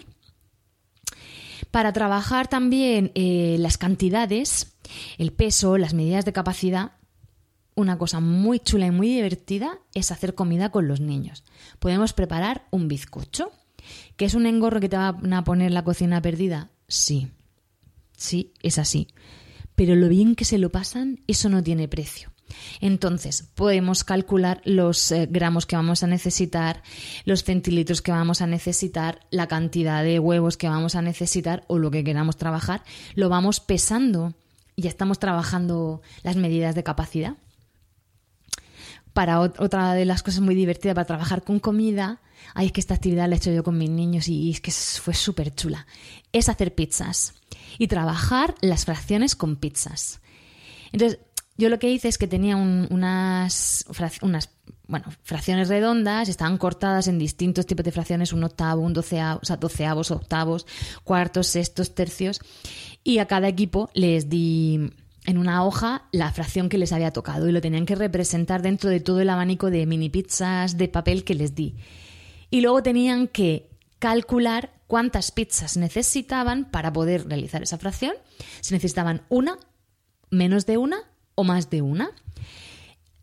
Para 1.71 1.93
trabajar 1.93 2.47
también 2.47 3.11
eh, 3.15 3.57
las 3.59 3.77
cantidades, 3.77 4.77
el 5.17 5.31
peso, 5.31 5.77
las 5.77 5.93
medidas 5.93 6.25
de 6.25 6.33
capacidad, 6.33 6.93
una 7.75 7.97
cosa 7.97 8.19
muy 8.19 8.59
chula 8.59 8.87
y 8.87 8.91
muy 8.91 9.09
divertida 9.09 9.79
es 9.93 10.11
hacer 10.11 10.33
comida 10.33 10.69
con 10.71 10.87
los 10.87 11.01
niños. 11.01 11.43
Podemos 11.79 12.13
preparar 12.13 12.67
un 12.71 12.87
bizcocho 12.87 13.51
¿Que 14.15 14.25
es 14.25 14.33
un 14.33 14.45
engorro 14.45 14.79
que 14.79 14.89
te 14.89 14.97
van 14.97 15.33
a 15.33 15.43
poner 15.43 15.71
la 15.71 15.83
cocina 15.83 16.21
perdida? 16.21 16.69
Sí, 16.87 17.29
sí, 18.15 18.53
es 18.61 18.77
así. 18.77 19.07
Pero 19.75 19.95
lo 19.95 20.07
bien 20.07 20.35
que 20.35 20.45
se 20.45 20.57
lo 20.57 20.71
pasan, 20.71 21.19
eso 21.27 21.49
no 21.49 21.63
tiene 21.63 21.87
precio. 21.87 22.31
Entonces, 22.79 23.49
podemos 23.55 24.03
calcular 24.03 24.61
los 24.65 25.11
eh, 25.11 25.27
gramos 25.29 25.65
que 25.65 25.75
vamos 25.75 26.03
a 26.03 26.07
necesitar, 26.07 26.83
los 27.25 27.43
centilitros 27.43 28.01
que 28.01 28.11
vamos 28.11 28.41
a 28.41 28.47
necesitar, 28.47 29.19
la 29.31 29.47
cantidad 29.47 30.03
de 30.03 30.19
huevos 30.19 30.55
que 30.55 30.69
vamos 30.69 30.95
a 30.95 31.01
necesitar 31.01 31.65
o 31.67 31.79
lo 31.79 31.91
que 31.91 32.03
queramos 32.03 32.37
trabajar, 32.37 32.83
lo 33.15 33.29
vamos 33.29 33.59
pesando 33.59 34.35
ya 34.77 34.89
estamos 34.89 35.19
trabajando 35.19 36.01
las 36.23 36.35
medidas 36.35 36.75
de 36.75 36.83
capacidad. 36.83 37.37
Para 39.15 39.39
otra 39.39 39.95
de 39.95 40.05
las 40.05 40.21
cosas 40.21 40.41
muy 40.41 40.53
divertidas 40.53 40.93
para 40.93 41.07
trabajar 41.07 41.43
con 41.43 41.57
comida 41.57 42.21
ay, 42.53 42.67
es 42.67 42.71
que 42.71 42.81
esta 42.81 42.93
actividad 42.93 43.27
la 43.27 43.35
he 43.35 43.37
hecho 43.37 43.51
yo 43.51 43.63
con 43.63 43.77
mis 43.77 43.89
niños 43.89 44.27
y 44.27 44.51
es 44.51 44.61
que 44.61 44.71
fue 44.71 45.13
súper 45.13 45.53
chula, 45.55 45.87
es 46.31 46.49
hacer 46.49 46.75
pizzas 46.75 47.33
y 47.77 47.87
trabajar 47.87 48.55
las 48.61 48.85
fracciones 48.85 49.35
con 49.35 49.55
pizzas. 49.55 50.21
Entonces, 50.91 51.19
yo 51.57 51.69
lo 51.69 51.79
que 51.79 51.89
hice 51.89 52.09
es 52.09 52.17
que 52.17 52.27
tenía 52.27 52.57
unas, 52.57 53.85
unas 54.21 54.49
bueno, 54.87 55.05
fracciones 55.23 55.69
redondas, 55.69 56.27
estaban 56.27 56.57
cortadas 56.57 57.07
en 57.07 57.17
distintos 57.17 57.65
tipos 57.65 57.85
de 57.85 57.91
fracciones, 57.91 58.33
un 58.33 58.43
octavo, 58.43 58.81
un 58.81 58.93
doceavo, 58.93 59.39
o 59.41 59.45
sea, 59.45 59.57
doceavos, 59.57 60.11
octavos, 60.11 60.65
cuartos, 61.03 61.47
sextos, 61.47 61.95
tercios, 61.95 62.41
y 63.03 63.19
a 63.19 63.25
cada 63.25 63.47
equipo 63.47 63.89
les 63.93 64.29
di 64.29 64.91
en 65.25 65.37
una 65.37 65.65
hoja 65.65 66.07
la 66.11 66.31
fracción 66.31 66.69
que 66.69 66.77
les 66.77 66.91
había 66.91 67.11
tocado 67.11 67.47
y 67.47 67.51
lo 67.51 67.61
tenían 67.61 67.85
que 67.85 67.95
representar 67.95 68.61
dentro 68.61 68.89
de 68.89 68.99
todo 68.99 69.21
el 69.21 69.29
abanico 69.29 69.69
de 69.69 69.85
mini 69.85 70.09
pizzas 70.09 70.77
de 70.77 70.87
papel 70.87 71.23
que 71.23 71.35
les 71.35 71.55
di. 71.55 71.75
Y 72.49 72.61
luego 72.61 72.83
tenían 72.83 73.27
que 73.27 73.69
calcular 73.99 74.73
cuántas 74.87 75.31
pizzas 75.31 75.77
necesitaban 75.77 76.65
para 76.65 76.93
poder 76.93 77.27
realizar 77.27 77.63
esa 77.63 77.77
fracción, 77.77 78.13
si 78.61 78.73
necesitaban 78.73 79.23
una, 79.29 79.57
menos 80.29 80.65
de 80.65 80.77
una 80.77 80.97
o 81.33 81.43
más 81.43 81.69
de 81.69 81.81
una. 81.81 82.11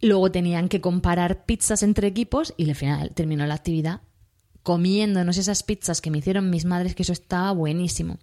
Luego 0.01 0.33
tenían 0.33 0.69
que 0.69 0.81
comparar 0.81 1.45
pizzas 1.45 1.83
entre 1.83 2.09
equipos 2.09 2.55
y 2.57 2.69
al 2.69 2.75
final 2.75 3.13
terminó 3.15 3.47
la 3.47 3.55
actividad 3.55 4.01
comiéndonos 4.63 5.39
esas 5.39 5.63
pizzas 5.63 6.01
que 6.01 6.11
me 6.11 6.19
hicieron 6.19 6.51
mis 6.51 6.65
madres, 6.65 6.95
que 6.95 7.03
eso 7.03 7.13
estaba 7.13 7.53
buenísimo. 7.53 8.19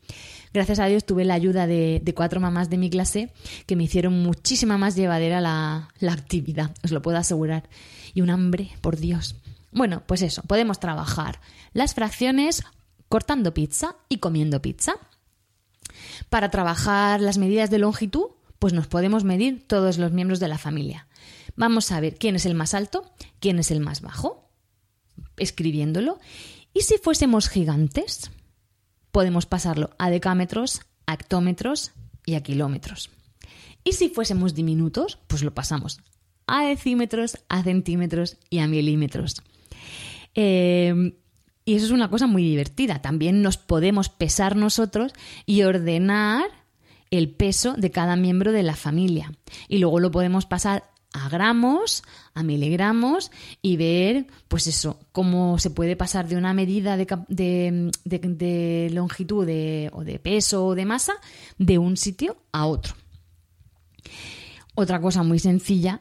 Gracias 0.54 0.80
a 0.80 0.86
Dios 0.86 1.06
tuve 1.06 1.26
la 1.26 1.34
ayuda 1.34 1.68
de, 1.68 2.14
cuatro 2.16 2.40
mamás 2.40 2.70
de 2.70 2.78
mi 2.78 2.90
clase 2.90 3.32
que 3.66 3.76
me 3.76 3.84
hicieron 3.84 4.24
muchísima 4.24 4.78
más 4.78 4.96
llevadera 4.96 5.42
la, 5.42 5.90
la 6.00 6.14
actividad, 6.14 6.72
os 6.84 6.92
lo 6.92 7.02
puedo 7.02 7.18
asegurar. 7.18 7.70
Y 8.14 8.22
un 8.22 8.30
hambre, 8.30 8.72
por 8.82 8.98
Dios. 8.98 9.36
Bueno, 9.72 10.04
pues 10.06 10.22
eso, 10.22 10.42
podemos 10.44 10.80
trabajar 10.80 11.40
las 11.74 11.94
fracciones 11.94 12.64
cortando 13.08 13.54
pizza 13.54 13.96
y 14.08 14.18
comiendo 14.18 14.62
pizza. 14.62 14.94
Para 16.30 16.50
trabajar 16.50 17.22
las 17.22 17.38
medidas 17.38 17.70
de 17.70 17.80
longitud, 17.80 18.28
pues 18.60 18.74
nos 18.74 18.88
podemos 18.88 19.24
medir 19.24 19.66
todos 19.68 19.98
los 19.98 20.12
miembros 20.12 20.40
de 20.40 20.48
la 20.48 20.58
familia. 20.58 21.08
Vamos 21.56 21.92
a 21.92 22.00
ver 22.00 22.16
quién 22.16 22.36
es 22.36 22.46
el 22.46 22.56
más 22.56 22.74
alto, 22.74 23.12
quién 23.40 23.60
es 23.60 23.72
el 23.72 23.80
más 23.80 24.02
bajo, 24.02 24.49
escribiéndolo. 25.40 26.20
Y 26.74 26.82
si 26.82 26.98
fuésemos 26.98 27.50
gigantes, 27.50 28.32
podemos 29.12 29.46
pasarlo 29.46 29.92
a 29.98 30.10
decámetros, 30.10 30.82
a 31.06 31.14
hectómetros 31.14 31.92
y 32.26 32.36
a 32.36 32.44
kilómetros. 32.44 33.10
Y 33.84 33.94
si 33.94 34.10
fuésemos 34.10 34.54
diminutos, 34.54 35.18
pues 35.28 35.42
lo 35.42 35.54
pasamos 35.54 36.00
a 36.50 36.66
decímetros, 36.66 37.38
a 37.48 37.64
centímetros 37.64 38.38
y 38.50 38.60
a 38.60 38.68
milímetros. 38.68 39.42
Eh, 40.36 41.14
y 41.64 41.76
eso 41.76 41.86
es 41.86 41.92
una 41.92 42.10
cosa 42.10 42.28
muy 42.28 42.44
divertida. 42.44 43.02
También 43.02 43.42
nos 43.42 43.58
podemos 43.58 44.10
pesar 44.10 44.56
nosotros 44.56 45.14
y 45.46 45.62
ordenar 45.62 46.46
el 47.12 47.30
peso 47.30 47.74
de 47.74 47.92
cada 47.92 48.16
miembro 48.16 48.52
de 48.52 48.64
la 48.64 48.76
familia. 48.76 49.32
Y 49.68 49.78
luego 49.78 50.00
lo 50.00 50.12
podemos 50.12 50.46
pasar 50.46 50.89
a 51.14 51.30
gramos, 51.30 52.04
a 52.34 52.44
miligramos 52.44 53.32
y 53.62 53.78
ver, 53.78 54.28
pues 54.48 54.68
eso, 54.68 55.00
cómo 55.12 55.58
se 55.58 55.72
puede 55.72 55.96
pasar 55.96 56.28
de 56.28 56.36
una 56.36 56.54
medida 56.54 56.98
de, 56.98 57.92
de, 58.06 58.90
longitud 58.94 59.44
o 59.92 60.04
de 60.04 60.20
peso 60.22 60.68
o 60.68 60.76
de 60.76 60.86
masa 60.86 61.14
de 61.58 61.78
un 61.78 61.98
sitio 61.98 62.38
a 62.52 62.68
otro. 62.68 62.96
Otra 64.76 65.02
cosa 65.02 65.24
muy 65.24 65.40
sencilla, 65.40 66.00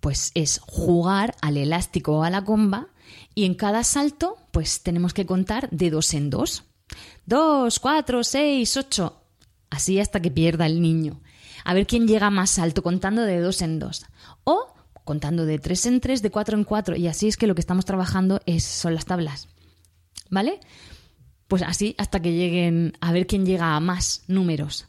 pues 0.00 0.32
es 0.34 0.60
jugar 0.66 1.34
al 1.40 1.56
elástico 1.56 2.18
o 2.18 2.22
a 2.22 2.30
la 2.30 2.44
comba 2.44 2.88
y 3.34 3.44
en 3.46 3.54
cada 3.54 3.84
salto, 3.84 4.36
pues 4.50 4.82
tenemos 4.82 5.14
que 5.14 5.26
contar 5.26 5.70
de 5.70 5.90
dos 5.90 6.12
en 6.14 6.30
dos. 6.30 6.64
Dos, 7.24 7.78
cuatro, 7.78 8.22
seis, 8.24 8.76
ocho. 8.76 9.22
Así 9.70 9.98
hasta 9.98 10.20
que 10.20 10.30
pierda 10.30 10.66
el 10.66 10.82
niño. 10.82 11.20
A 11.64 11.74
ver 11.74 11.86
quién 11.86 12.06
llega 12.06 12.30
más 12.30 12.58
alto 12.58 12.82
contando 12.82 13.22
de 13.22 13.40
dos 13.40 13.62
en 13.62 13.78
dos. 13.78 14.04
O 14.44 14.74
contando 15.04 15.46
de 15.46 15.58
tres 15.58 15.86
en 15.86 16.00
tres, 16.00 16.22
de 16.22 16.30
cuatro 16.30 16.56
en 16.56 16.64
cuatro. 16.64 16.96
Y 16.96 17.08
así 17.08 17.28
es 17.28 17.36
que 17.36 17.46
lo 17.46 17.54
que 17.54 17.60
estamos 17.60 17.84
trabajando 17.84 18.40
es, 18.46 18.64
son 18.64 18.94
las 18.94 19.04
tablas. 19.04 19.48
¿Vale? 20.30 20.60
Pues 21.48 21.62
así 21.62 21.94
hasta 21.98 22.20
que 22.20 22.32
lleguen 22.32 22.96
a 23.00 23.12
ver 23.12 23.26
quién 23.26 23.44
llega 23.44 23.76
a 23.76 23.80
más 23.80 24.24
números. 24.26 24.86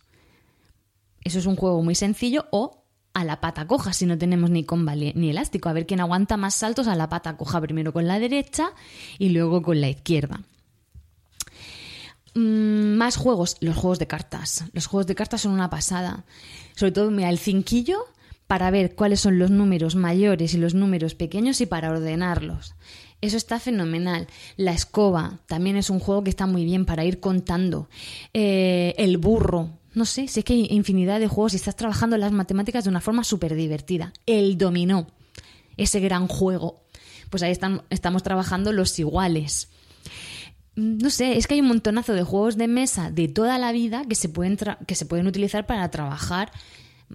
Eso 1.24 1.40
es 1.40 1.46
un 1.46 1.56
juego 1.56 1.82
muy 1.84 1.96
sencillo 1.96 2.46
o 2.52 2.86
a 3.14 3.24
la 3.24 3.40
pata 3.42 3.68
coja 3.68 3.94
si 3.94 4.06
no 4.06 4.18
tenemos 4.18 4.50
ni 4.50 4.64
comba 4.64 4.96
ni 4.96 5.30
elástico. 5.30 5.70
A 5.70 5.74
ver 5.74 5.86
quién 5.86 6.00
aguanta 6.00 6.38
más 6.38 6.56
saltos 6.56 6.88
a 6.88 6.96
la 6.96 7.10
pata 7.10 7.38
coja, 7.38 7.62
primero 7.62 7.94
con 7.94 8.08
la 8.08 8.20
derecha 8.20 8.72
y 9.20 9.30
luego 9.30 9.62
con 9.62 9.82
la 9.82 9.90
izquierda. 9.90 10.42
Mm, 12.36 12.96
más 12.96 13.16
juegos, 13.16 13.58
los 13.60 13.76
juegos 13.76 14.00
de 14.00 14.08
cartas. 14.08 14.66
Los 14.74 14.88
juegos 14.88 15.08
de 15.08 15.16
cartas 15.16 15.42
son 15.42 15.52
una 15.52 15.70
pasada. 15.70 16.26
Sobre 16.76 16.92
todo, 16.92 17.12
mira, 17.12 17.30
el 17.30 17.38
cinquillo 17.38 18.06
para 18.54 18.70
ver 18.70 18.94
cuáles 18.94 19.20
son 19.20 19.40
los 19.40 19.50
números 19.50 19.96
mayores 19.96 20.54
y 20.54 20.60
los 20.60 20.76
números 20.76 21.16
pequeños 21.16 21.60
y 21.60 21.66
para 21.66 21.90
ordenarlos. 21.90 22.76
Eso 23.20 23.36
está 23.36 23.60
fenomenal. 23.60 24.28
La 24.58 24.74
escoba 24.74 25.40
también 25.48 25.76
es 25.76 25.90
un 25.90 25.98
juego 25.98 26.24
que 26.24 26.30
está 26.30 26.46
muy 26.46 26.64
bien 26.64 26.86
para 26.86 27.04
ir 27.04 27.20
contando. 27.20 27.90
Eh, 28.32 28.94
el 29.00 29.18
burro, 29.18 29.72
no 29.96 30.06
sé, 30.06 30.28
sé 30.28 30.44
que 30.44 30.54
hay 30.54 30.68
infinidad 30.70 31.20
de 31.20 31.28
juegos 31.28 31.54
y 31.54 31.56
estás 31.56 31.76
trabajando 31.76 32.16
las 32.16 32.32
matemáticas 32.32 32.84
de 32.84 32.92
una 32.92 33.02
forma 33.02 33.24
súper 33.24 33.56
divertida. 33.56 34.14
El 34.28 34.56
dominó, 34.60 35.08
ese 35.76 36.00
gran 36.00 36.28
juego. 36.28 36.84
Pues 37.32 37.42
ahí 37.42 37.52
están, 37.52 37.82
estamos 37.90 38.22
trabajando 38.22 38.72
los 38.72 39.00
iguales. 39.00 39.70
No 40.76 41.10
sé, 41.10 41.38
es 41.40 41.48
que 41.48 41.56
hay 41.56 41.62
un 41.62 41.70
montonazo 41.70 42.14
de 42.14 42.22
juegos 42.22 42.56
de 42.58 42.68
mesa 42.68 43.10
de 43.10 43.28
toda 43.30 43.58
la 43.58 43.72
vida 43.72 44.06
que 44.08 44.14
se 44.14 44.30
pueden, 44.30 44.60
que 44.86 44.94
se 44.94 45.08
pueden 45.08 45.26
utilizar 45.26 45.66
para 45.66 45.90
trabajar 45.90 46.52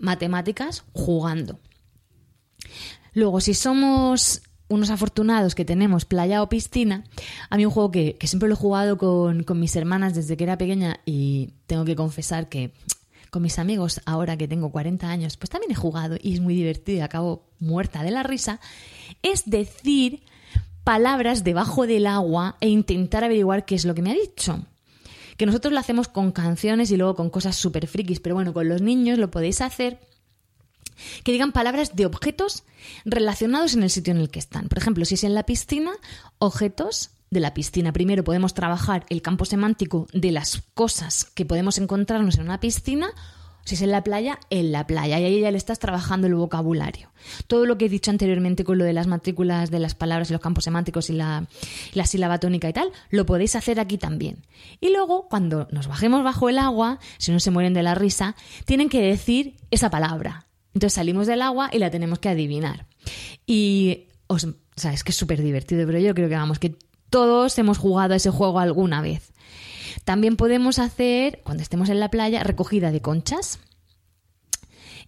matemáticas 0.01 0.85
jugando. 0.93 1.59
Luego, 3.15 3.41
si 3.41 3.55
somos 3.55 4.43
unos 4.69 4.91
afortunados 4.91 5.55
que 5.55 5.65
tenemos 5.65 6.05
playa 6.05 6.43
o 6.43 6.49
piscina, 6.49 7.05
a 7.51 7.57
mí 7.57 7.65
un 7.65 7.73
juego 7.73 7.91
que, 7.91 8.17
siempre 8.23 8.49
lo 8.49 8.55
he 8.55 8.59
jugado 8.59 8.99
con, 8.99 9.45
mis 9.55 9.77
hermanas 9.77 10.15
desde 10.15 10.37
que 10.37 10.45
era 10.45 10.59
pequeña 10.59 11.01
y 11.07 11.55
tengo 11.67 11.85
que 11.85 11.97
confesar 11.97 12.49
que 12.49 12.73
con 13.31 13.43
mis 13.43 13.59
amigos 13.59 14.01
ahora 14.07 14.37
que 14.37 14.49
tengo 14.49 14.71
40 14.71 15.09
años, 15.09 15.37
pues 15.37 15.51
también 15.51 15.73
he 15.73 15.75
jugado 15.75 16.17
y 16.21 16.35
es 16.35 16.41
muy 16.41 16.55
divertido 16.55 16.99
y 16.99 17.01
acabo 17.01 17.45
muerta 17.59 18.03
de 18.03 18.11
la 18.11 18.23
risa, 18.23 18.61
es 19.23 19.45
decir 19.47 20.23
palabras 20.85 21.45
debajo 21.45 21.87
del 21.87 22.07
agua 22.07 22.57
e 22.61 22.69
intentar 22.69 23.25
averiguar 23.25 23.65
qué 23.65 23.75
es 23.75 23.85
lo 23.85 23.95
que 23.95 24.03
me 24.03 24.11
ha 24.11 24.15
dicho. 24.15 24.65
Que 25.39 25.47
nosotros 25.47 25.73
lo 25.73 25.81
hacemos 25.81 26.09
con 26.09 26.33
canciones 26.33 26.91
y 26.91 26.99
luego 26.99 27.17
con 27.17 27.31
cosas 27.31 27.57
súper 27.57 27.87
frikis, 27.87 28.21
pero 28.21 28.35
bueno, 28.35 28.53
con 28.53 28.69
los 28.69 28.83
niños 28.83 29.19
lo 29.19 29.31
podéis 29.31 29.63
hacer 29.63 29.99
que 31.25 31.33
digan 31.33 31.53
palabras 31.53 31.95
de 31.97 32.07
objetos 32.07 32.65
relacionados 33.05 33.75
en 33.75 33.85
el 33.85 33.91
sitio 33.91 34.13
en 34.13 34.19
el 34.19 34.31
que 34.31 34.39
están. 34.39 34.69
Por 34.69 34.79
ejemplo, 34.79 35.05
si 35.05 35.15
es 35.15 35.25
en 35.25 35.35
la 35.35 35.45
piscina, 35.45 35.93
objetos 36.39 37.11
de 37.31 37.41
la 37.41 37.55
piscina. 37.55 37.93
Primero 37.93 38.25
podemos 38.25 38.55
trabajar 38.55 39.05
el 39.11 39.23
campo 39.23 39.45
semántico 39.45 40.07
de 40.13 40.33
las 40.33 40.63
cosas 40.75 41.27
que 41.35 41.45
podemos 41.45 41.79
encontrarnos 41.79 42.39
en 42.39 42.45
una 42.45 42.61
piscina. 42.61 43.11
Si 43.69 43.75
es 43.75 43.83
en 43.83 43.91
la 43.91 44.03
playa, 44.03 44.41
en 44.49 44.73
la 44.73 44.87
playa. 44.87 45.21
Y 45.21 45.25
ahí 45.25 45.41
ya 45.41 45.51
le 45.51 45.59
estás 45.59 45.79
trabajando 45.79 46.27
el 46.27 46.35
vocabulario. 46.35 47.13
Todo 47.49 47.67
lo 47.67 47.77
que 47.77 47.85
he 47.85 47.89
dicho 47.91 48.11
anteriormente 48.11 48.65
con 48.65 48.79
lo 48.79 48.85
de 48.85 48.95
las 48.95 49.07
matrículas 49.07 49.71
de 49.71 49.79
las 49.79 49.95
palabras 49.95 50.31
y 50.31 50.33
los 50.33 50.41
campos 50.41 50.65
semánticos 50.65 51.11
y 51.11 51.13
la, 51.13 51.47
la 51.93 52.07
sílaba 52.07 52.41
tónica 52.41 52.67
y 52.71 52.73
tal, 52.73 52.91
lo 53.11 53.27
podéis 53.27 53.57
hacer 53.57 53.79
aquí 53.79 53.99
también. 53.99 54.39
Y 54.81 54.89
luego, 54.89 55.29
cuando 55.29 55.69
nos 55.71 55.87
bajemos 55.87 56.25
bajo 56.25 56.49
el 56.49 56.57
agua, 56.57 56.99
si 57.19 57.31
no 57.31 57.41
se 57.41 57.51
mueren 57.51 57.75
de 57.75 57.83
la 57.83 57.95
risa, 57.95 58.37
tienen 58.65 58.89
que 58.89 59.03
decir 59.03 59.57
esa 59.71 59.91
palabra. 59.91 60.47
Entonces 60.73 60.95
salimos 60.95 61.27
del 61.27 61.43
agua 61.43 61.69
y 61.71 61.79
la 61.79 61.91
tenemos 61.91 62.21
que 62.21 62.31
adivinar. 62.31 62.87
Y, 63.47 64.07
o 64.29 64.39
sea, 64.39 64.95
es 64.95 65.05
que 65.05 65.11
es 65.11 65.17
súper 65.17 65.43
divertido, 65.43 65.85
pero 65.85 65.99
yo 65.99 66.15
creo 66.15 66.31
que 66.31 66.37
vamos, 66.37 66.59
que 66.59 66.75
todos 67.11 67.59
hemos 67.59 67.77
jugado 67.77 68.15
a 68.15 68.17
ese 68.17 68.31
juego 68.31 68.61
alguna 68.61 69.03
vez. 69.03 69.35
También 70.05 70.37
podemos 70.37 70.79
hacer, 70.79 71.41
cuando 71.45 71.63
estemos 71.63 71.89
en 71.89 72.01
la 72.01 72.11
playa, 72.11 72.43
recogida 72.43 72.91
de 72.91 73.01
conchas. 73.01 73.59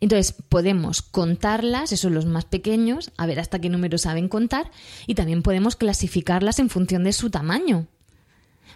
Entonces 0.01 0.35
podemos 0.49 1.03
contarlas, 1.03 1.93
esos 1.93 2.01
son 2.01 2.15
los 2.15 2.27
más 2.27 2.47
pequeños, 2.47 3.13
a 3.19 3.27
ver 3.27 3.39
hasta 3.39 3.61
qué 3.61 3.69
número 3.69 3.99
saben 3.99 4.29
contar, 4.29 4.71
y 5.07 5.15
también 5.15 5.43
podemos 5.43 5.77
clasificarlas 5.77 6.59
en 6.59 6.71
función 6.71 7.05
de 7.05 7.13
su 7.13 7.31
tamaño. 7.31 7.87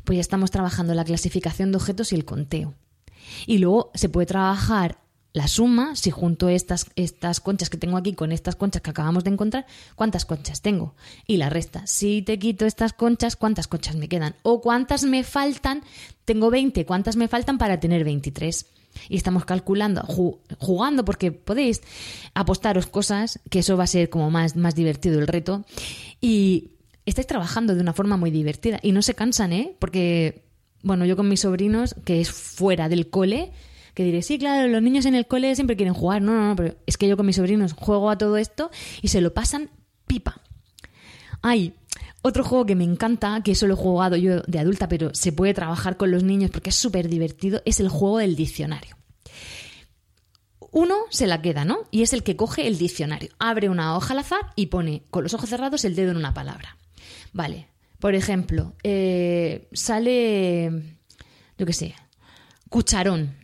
Pues 0.05 0.17
ya 0.17 0.21
estamos 0.21 0.51
trabajando 0.51 0.95
la 0.95 1.05
clasificación 1.05 1.73
de 1.73 1.77
objetos 1.77 2.13
y 2.13 2.17
el 2.17 2.27
conteo. 2.27 2.75
Y 3.47 3.59
luego 3.59 3.91
se 3.95 4.11
puede 4.11 4.27
trabajar 4.27 4.99
la 5.35 5.49
suma, 5.49 5.97
si 5.97 6.13
junto 6.13 6.49
estas, 6.49 6.87
estas 6.95 7.41
conchas 7.41 7.69
que 7.69 7.77
tengo 7.77 7.97
aquí 7.97 8.15
con 8.15 8.31
estas 8.31 8.55
conchas 8.55 8.81
que 8.83 8.91
acabamos 8.91 9.25
de 9.25 9.31
encontrar, 9.31 9.67
¿cuántas 9.97 10.25
conchas 10.25 10.63
tengo? 10.63 10.95
Y 11.27 11.39
la 11.39 11.51
resta, 11.51 11.85
si 11.89 12.23
te 12.23 12.39
quito 12.39 12.67
estas 12.67 12.93
conchas, 12.93 13.35
¿cuántas 13.35 13.67
conchas 13.67 13.97
me 13.97 14.09
quedan? 14.09 14.37
O 14.45 14.61
cuántas 14.61 15.03
me 15.03 15.25
faltan, 15.25 15.83
tengo 16.25 16.51
20, 16.51 16.87
¿cuántas 16.87 17.17
me 17.17 17.27
faltan 17.27 17.59
para 17.59 17.81
tener 17.81 18.05
23? 18.05 18.67
Y 19.09 19.17
estamos 19.17 19.45
calculando, 19.45 20.03
jugando, 20.61 21.05
porque 21.05 21.33
podéis 21.33 21.83
apostaros 22.35 22.87
cosas, 22.87 23.41
que 23.51 23.59
eso 23.59 23.77
va 23.77 23.85
a 23.85 23.89
ser 23.89 24.11
como 24.11 24.31
más, 24.31 24.55
más 24.55 24.77
divertido 24.77 25.19
el 25.19 25.27
reto. 25.27 25.65
Y 26.21 26.71
estáis 27.07 27.27
trabajando 27.27 27.75
de 27.75 27.81
una 27.81 27.93
forma 27.93 28.17
muy 28.17 28.31
divertida. 28.31 28.79
Y 28.83 28.93
no 28.93 29.03
se 29.03 29.15
cansan, 29.15 29.53
¿eh? 29.53 29.75
Porque, 29.81 30.45
bueno, 30.85 31.05
yo 31.07 31.17
con 31.17 31.29
mis 31.29 31.41
sobrinos, 31.41 31.97
que 32.05 32.21
es 32.21 32.31
fuera 32.31 32.89
del 32.89 33.11
cole, 33.11 33.51
que 33.95 34.05
diré, 34.05 34.23
sí, 34.23 34.39
claro, 34.39 34.69
los 34.69 34.83
niños 34.83 35.07
en 35.07 35.15
el 35.15 35.27
cole 35.27 35.55
siempre 35.55 35.77
quieren 35.77 35.95
jugar. 35.95 36.21
No, 36.21 36.35
no, 36.35 36.49
no, 36.49 36.57
pero 36.57 36.75
es 36.87 36.97
que 36.97 37.09
yo 37.09 37.17
con 37.17 37.27
mis 37.27 37.37
sobrinos 37.37 37.73
juego 37.73 38.11
a 38.11 38.19
todo 38.19 38.37
esto 38.37 38.71
y 39.03 39.09
se 39.09 39.21
lo 39.21 39.33
pasan 39.33 39.71
pipa. 40.07 40.41
hay 41.43 41.75
otro 42.27 42.43
juego 42.43 42.65
que 42.65 42.75
me 42.75 42.85
encanta, 42.85 43.43
que 43.43 43.53
eso 43.53 43.67
lo 43.67 43.75
he 43.75 43.77
jugado 43.77 44.17
yo 44.17 44.41
de 44.41 44.59
adulta, 44.59 44.89
pero 44.89 45.15
se 45.15 45.31
puede 45.31 45.53
trabajar 45.53 45.99
con 45.99 46.11
los 46.11 46.23
niños 46.23 46.51
porque 46.51 46.71
es 46.71 46.77
súper 46.77 47.09
divertido, 47.09 47.61
es 47.67 47.81
el 47.81 47.91
juego 47.91 48.19
del 48.19 48.35
diccionario. 48.35 48.97
Uno 50.71 50.97
se 51.11 51.27
la 51.27 51.43
queda, 51.43 51.67
¿no? 51.67 51.81
Y 51.91 52.03
es 52.03 52.15
el 52.15 52.23
que 52.23 52.35
coge 52.35 52.67
el 52.67 52.79
diccionario. 52.79 53.31
Abre 53.39 53.69
una 53.69 53.95
hoja 53.95 54.15
al 54.15 54.21
azar 54.21 54.41
y 54.57 54.67
pone 54.67 55.03
con 55.11 55.23
los 55.23 55.35
ojos 55.35 55.51
cerrados 55.51 55.85
el 55.85 55.95
dedo 55.95 56.13
en 56.13 56.17
una 56.17 56.33
palabra. 56.33 56.79
Vale. 57.33 57.69
Por 58.01 58.15
ejemplo, 58.15 58.75
eh, 58.83 59.69
sale, 59.73 60.99
yo 61.59 61.67
qué 61.67 61.73
sé, 61.73 61.95
cucharón, 62.69 63.35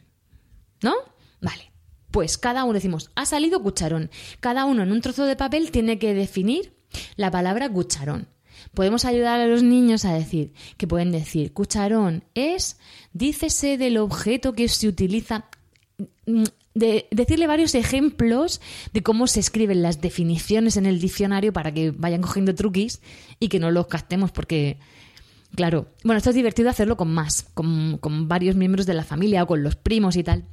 ¿no? 0.83 0.95
Vale. 1.40 1.71
Pues 2.11 2.38
cada 2.38 2.64
uno 2.64 2.75
decimos, 2.75 3.11
ha 3.14 3.25
salido 3.25 3.62
cucharón. 3.62 4.11
Cada 4.40 4.64
uno 4.64 4.83
en 4.83 4.93
un 4.93 5.01
trozo 5.01 5.25
de 5.25 5.37
papel 5.37 5.71
tiene 5.71 5.99
que 5.99 6.14
definir 6.14 6.75
la 7.16 7.31
palabra 7.31 7.69
cucharón. 7.69 8.29
Podemos 8.75 9.05
ayudar 9.05 9.40
a 9.40 9.47
los 9.47 9.62
niños 9.62 10.05
a 10.05 10.12
decir 10.12 10.53
que 10.77 10.87
pueden 10.87 11.12
decir 11.12 11.53
cucharón 11.53 12.25
es, 12.35 12.79
dícese 13.12 13.79
del 13.79 13.97
objeto 13.99 14.53
que 14.53 14.69
se 14.69 14.88
utiliza, 14.88 15.47
mm, 16.27 16.45
de 16.75 17.09
decirle 17.11 17.47
varios 17.47 17.75
ejemplos 17.75 18.61
de 18.93 19.03
cómo 19.03 19.27
se 19.27 19.40
escriben 19.40 19.83
las 19.83 20.01
definiciones 20.01 20.77
en 20.77 20.87
el 20.87 21.01
diccionario 21.01 21.53
para 21.53 21.73
que 21.73 21.90
vayan 21.90 22.23
cogiendo 22.23 22.55
truquis 22.55 23.01
y 23.40 23.49
que 23.49 23.59
no 23.59 23.71
los 23.71 23.88
gastemos 23.88 24.31
porque 24.33 24.79
Claro, 25.57 25.88
bueno, 26.05 26.19
esto 26.19 26.31
es 26.31 26.37
divertido 26.37 26.71
hacerlo 26.71 26.97
con 26.97 27.12
más, 27.12 27.43
con, 27.55 27.99
con, 27.99 28.29
varios 28.29 28.55
miembros 28.55 28.87
de 28.87 28.95
la 28.95 29.03
familia 29.03 29.43
o 29.43 29.49
con 29.49 29.64
los 29.64 29.75
primos 29.75 30.14
y 30.14 30.23
tal, 30.23 30.45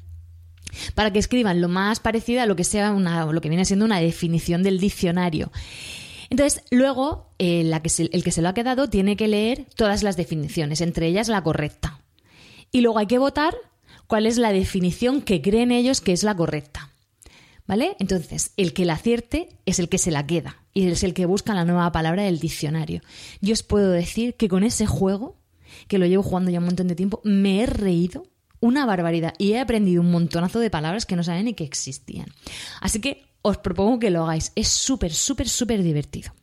para 0.95 1.11
que 1.11 1.19
escriban 1.19 1.61
lo 1.61 1.69
más 1.69 1.99
parecido 1.99 2.41
a 2.41 2.45
lo 2.45 2.55
que 2.55 2.63
sea 2.63 2.91
una, 2.91 3.25
lo 3.25 3.41
que 3.41 3.49
viene 3.49 3.65
siendo 3.65 3.85
una 3.85 3.99
definición 3.99 4.63
del 4.63 4.79
diccionario. 4.79 5.51
Entonces, 6.29 6.63
luego, 6.71 7.31
eh, 7.39 7.61
el 7.61 8.23
que 8.23 8.31
se 8.31 8.41
lo 8.41 8.49
ha 8.49 8.53
quedado 8.53 8.89
tiene 8.89 9.15
que 9.15 9.27
leer 9.27 9.65
todas 9.75 10.03
las 10.03 10.17
definiciones, 10.17 10.81
entre 10.81 11.07
ellas 11.07 11.29
la 11.29 11.43
correcta. 11.43 12.01
Y 12.71 12.81
luego 12.81 12.99
hay 12.99 13.07
que 13.07 13.17
votar 13.17 13.55
cuál 14.07 14.25
es 14.25 14.37
la 14.37 14.51
definición 14.51 15.21
que 15.21 15.41
creen 15.41 15.71
ellos 15.71 16.01
que 16.01 16.13
es 16.13 16.23
la 16.23 16.35
correcta. 16.35 16.91
¿Vale? 17.65 17.97
Entonces, 17.99 18.51
el 18.55 18.73
que 18.73 18.85
la 18.85 18.93
acierte 18.93 19.49
es 19.65 19.79
el 19.79 19.89
que 19.89 19.97
se 19.97 20.09
la 20.09 20.25
queda 20.25 20.63
y 20.73 20.87
es 20.87 21.03
el 21.03 21.13
que 21.13 21.25
busca 21.25 21.53
la 21.53 21.65
nueva 21.65 21.91
palabra 21.91 22.23
del 22.23 22.39
diccionario. 22.39 23.01
Yo 23.41 23.51
os 23.51 23.61
puedo 23.61 23.91
decir 23.91 24.35
que 24.35 24.47
con 24.47 24.63
ese 24.63 24.85
juego, 24.85 25.35
que 25.89 25.97
lo 25.97 26.05
llevo 26.05 26.23
jugando 26.23 26.49
ya 26.49 26.59
un 26.59 26.65
montón 26.65 26.87
de 26.87 26.95
tiempo, 26.95 27.19
me 27.25 27.61
he 27.61 27.65
reído 27.65 28.25
una 28.59 28.85
barbaridad 28.85 29.33
y 29.37 29.53
he 29.53 29.59
aprendido 29.59 30.01
un 30.01 30.11
montonazo 30.11 30.59
de 30.59 30.69
palabras 30.69 31.05
que 31.05 31.15
no 31.15 31.23
sabía 31.23 31.43
ni 31.43 31.53
que 31.53 31.63
existían. 31.63 32.27
Así 32.81 32.99
que 32.99 33.25
os 33.41 33.57
propongo 33.57 33.99
que 33.99 34.09
lo 34.09 34.23
hagáis. 34.23 34.51
Es 34.55 34.67
súper, 34.67 35.13
súper, 35.13 35.47
súper 35.47 35.83
divertido. 35.83 36.33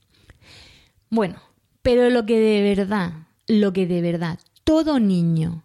Bueno, 1.10 1.40
pero 1.82 2.08
lo 2.10 2.26
que 2.26 2.38
de 2.38 2.62
verdad, 2.62 3.12
lo 3.46 3.72
que 3.72 3.86
de 3.86 4.00
verdad 4.00 4.38
todo 4.64 4.98
niño 4.98 5.64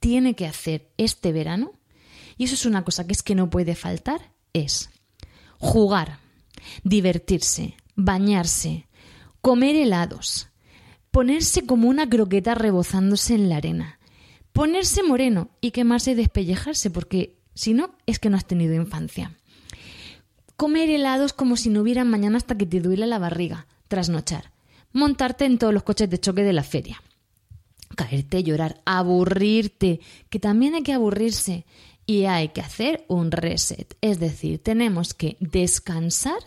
tiene 0.00 0.34
que 0.34 0.46
hacer 0.46 0.90
este 0.96 1.32
verano, 1.32 1.72
y 2.36 2.44
eso 2.44 2.54
es 2.54 2.66
una 2.66 2.84
cosa 2.84 3.06
que 3.06 3.12
es 3.12 3.22
que 3.22 3.34
no 3.34 3.50
puede 3.50 3.74
faltar, 3.74 4.32
es 4.52 4.90
jugar, 5.58 6.20
divertirse, 6.84 7.74
bañarse, 7.96 8.86
comer 9.40 9.74
helados, 9.74 10.48
ponerse 11.10 11.66
como 11.66 11.88
una 11.88 12.08
croqueta 12.08 12.54
rebozándose 12.54 13.34
en 13.34 13.48
la 13.48 13.56
arena, 13.56 13.97
ponerse 14.58 15.04
moreno 15.04 15.50
y 15.60 15.70
quemarse 15.70 16.10
y 16.10 16.14
despellejarse, 16.16 16.90
porque 16.90 17.38
si 17.54 17.74
no, 17.74 17.94
es 18.06 18.18
que 18.18 18.28
no 18.28 18.36
has 18.36 18.44
tenido 18.44 18.74
infancia. 18.74 19.38
Comer 20.56 20.90
helados 20.90 21.32
como 21.32 21.56
si 21.56 21.70
no 21.70 21.82
hubiera 21.82 22.02
mañana 22.02 22.38
hasta 22.38 22.58
que 22.58 22.66
te 22.66 22.80
duele 22.80 23.06
la 23.06 23.20
barriga. 23.20 23.68
Trasnochar. 23.86 24.50
Montarte 24.92 25.44
en 25.44 25.58
todos 25.58 25.72
los 25.72 25.84
coches 25.84 26.10
de 26.10 26.18
choque 26.18 26.42
de 26.42 26.52
la 26.52 26.64
feria. 26.64 27.00
Caerte, 27.94 28.42
llorar, 28.42 28.82
aburrirte, 28.84 30.00
que 30.28 30.40
también 30.40 30.74
hay 30.74 30.82
que 30.82 30.92
aburrirse. 30.92 31.64
Y 32.04 32.24
hay 32.24 32.48
que 32.48 32.60
hacer 32.60 33.04
un 33.06 33.30
reset. 33.30 33.96
Es 34.00 34.18
decir, 34.18 34.60
tenemos 34.60 35.14
que 35.14 35.36
descansar 35.38 36.40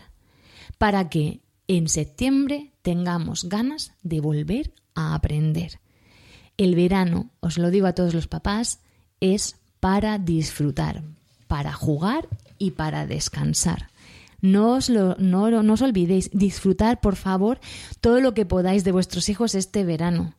para 0.76 1.08
que 1.08 1.40
en 1.66 1.88
septiembre 1.88 2.74
tengamos 2.82 3.44
ganas 3.48 3.92
de 4.02 4.20
volver 4.20 4.74
a 4.94 5.14
aprender. 5.14 5.80
El 6.62 6.76
verano, 6.76 7.28
os 7.40 7.58
lo 7.58 7.72
digo 7.72 7.88
a 7.88 7.92
todos 7.92 8.14
los 8.14 8.28
papás, 8.28 8.78
es 9.18 9.56
para 9.80 10.18
disfrutar, 10.18 11.02
para 11.48 11.72
jugar 11.72 12.28
y 12.56 12.70
para 12.70 13.04
descansar. 13.04 13.88
No 14.40 14.74
os, 14.74 14.88
lo, 14.88 15.16
no, 15.16 15.50
no 15.50 15.72
os 15.72 15.82
olvidéis, 15.82 16.30
disfrutar, 16.32 17.00
por 17.00 17.16
favor, 17.16 17.58
todo 18.00 18.20
lo 18.20 18.32
que 18.32 18.46
podáis 18.46 18.84
de 18.84 18.92
vuestros 18.92 19.28
hijos 19.28 19.56
este 19.56 19.82
verano, 19.82 20.36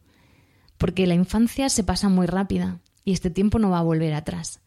porque 0.78 1.08
la 1.08 1.14
infancia 1.14 1.68
se 1.68 1.84
pasa 1.84 2.08
muy 2.08 2.26
rápida 2.26 2.80
y 3.04 3.12
este 3.12 3.30
tiempo 3.30 3.60
no 3.60 3.70
va 3.70 3.80
a 3.80 3.84
volver 3.84 4.14
atrás. 4.14 4.62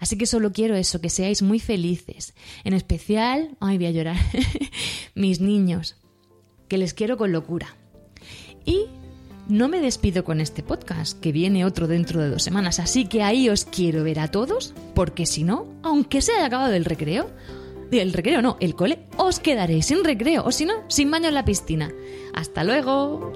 Así 0.00 0.18
que 0.18 0.26
solo 0.26 0.52
quiero 0.52 0.76
eso, 0.76 1.00
que 1.00 1.08
seáis 1.08 1.40
muy 1.40 1.58
felices. 1.58 2.34
En 2.64 2.74
especial, 2.74 3.56
ay, 3.60 3.78
voy 3.78 3.86
a 3.86 3.92
llorar, 3.92 4.16
mis 5.14 5.40
niños, 5.40 5.96
que 6.68 6.76
les 6.76 6.92
quiero 6.92 7.16
con 7.16 7.32
locura. 7.32 7.78
Y 8.66 8.88
no 9.48 9.68
me 9.68 9.80
despido 9.80 10.24
con 10.24 10.40
este 10.40 10.62
podcast, 10.62 11.18
que 11.18 11.32
viene 11.32 11.64
otro 11.64 11.86
dentro 11.86 12.20
de 12.20 12.30
dos 12.30 12.42
semanas, 12.42 12.78
así 12.78 13.06
que 13.06 13.22
ahí 13.22 13.48
os 13.48 13.64
quiero 13.64 14.04
ver 14.04 14.20
a 14.20 14.30
todos, 14.30 14.74
porque 14.94 15.26
si 15.26 15.42
no, 15.42 15.66
aunque 15.82 16.20
se 16.20 16.32
haya 16.32 16.46
acabado 16.46 16.74
el 16.74 16.84
recreo, 16.84 17.30
el 17.90 18.12
recreo 18.12 18.42
no, 18.42 18.56
el 18.60 18.74
cole, 18.74 19.06
os 19.16 19.40
quedaréis 19.40 19.86
sin 19.86 20.04
recreo 20.04 20.44
o 20.44 20.52
si 20.52 20.66
no, 20.66 20.84
sin 20.88 21.10
baño 21.10 21.28
en 21.28 21.34
la 21.34 21.44
piscina. 21.44 21.90
Hasta 22.34 22.62
luego. 22.62 23.32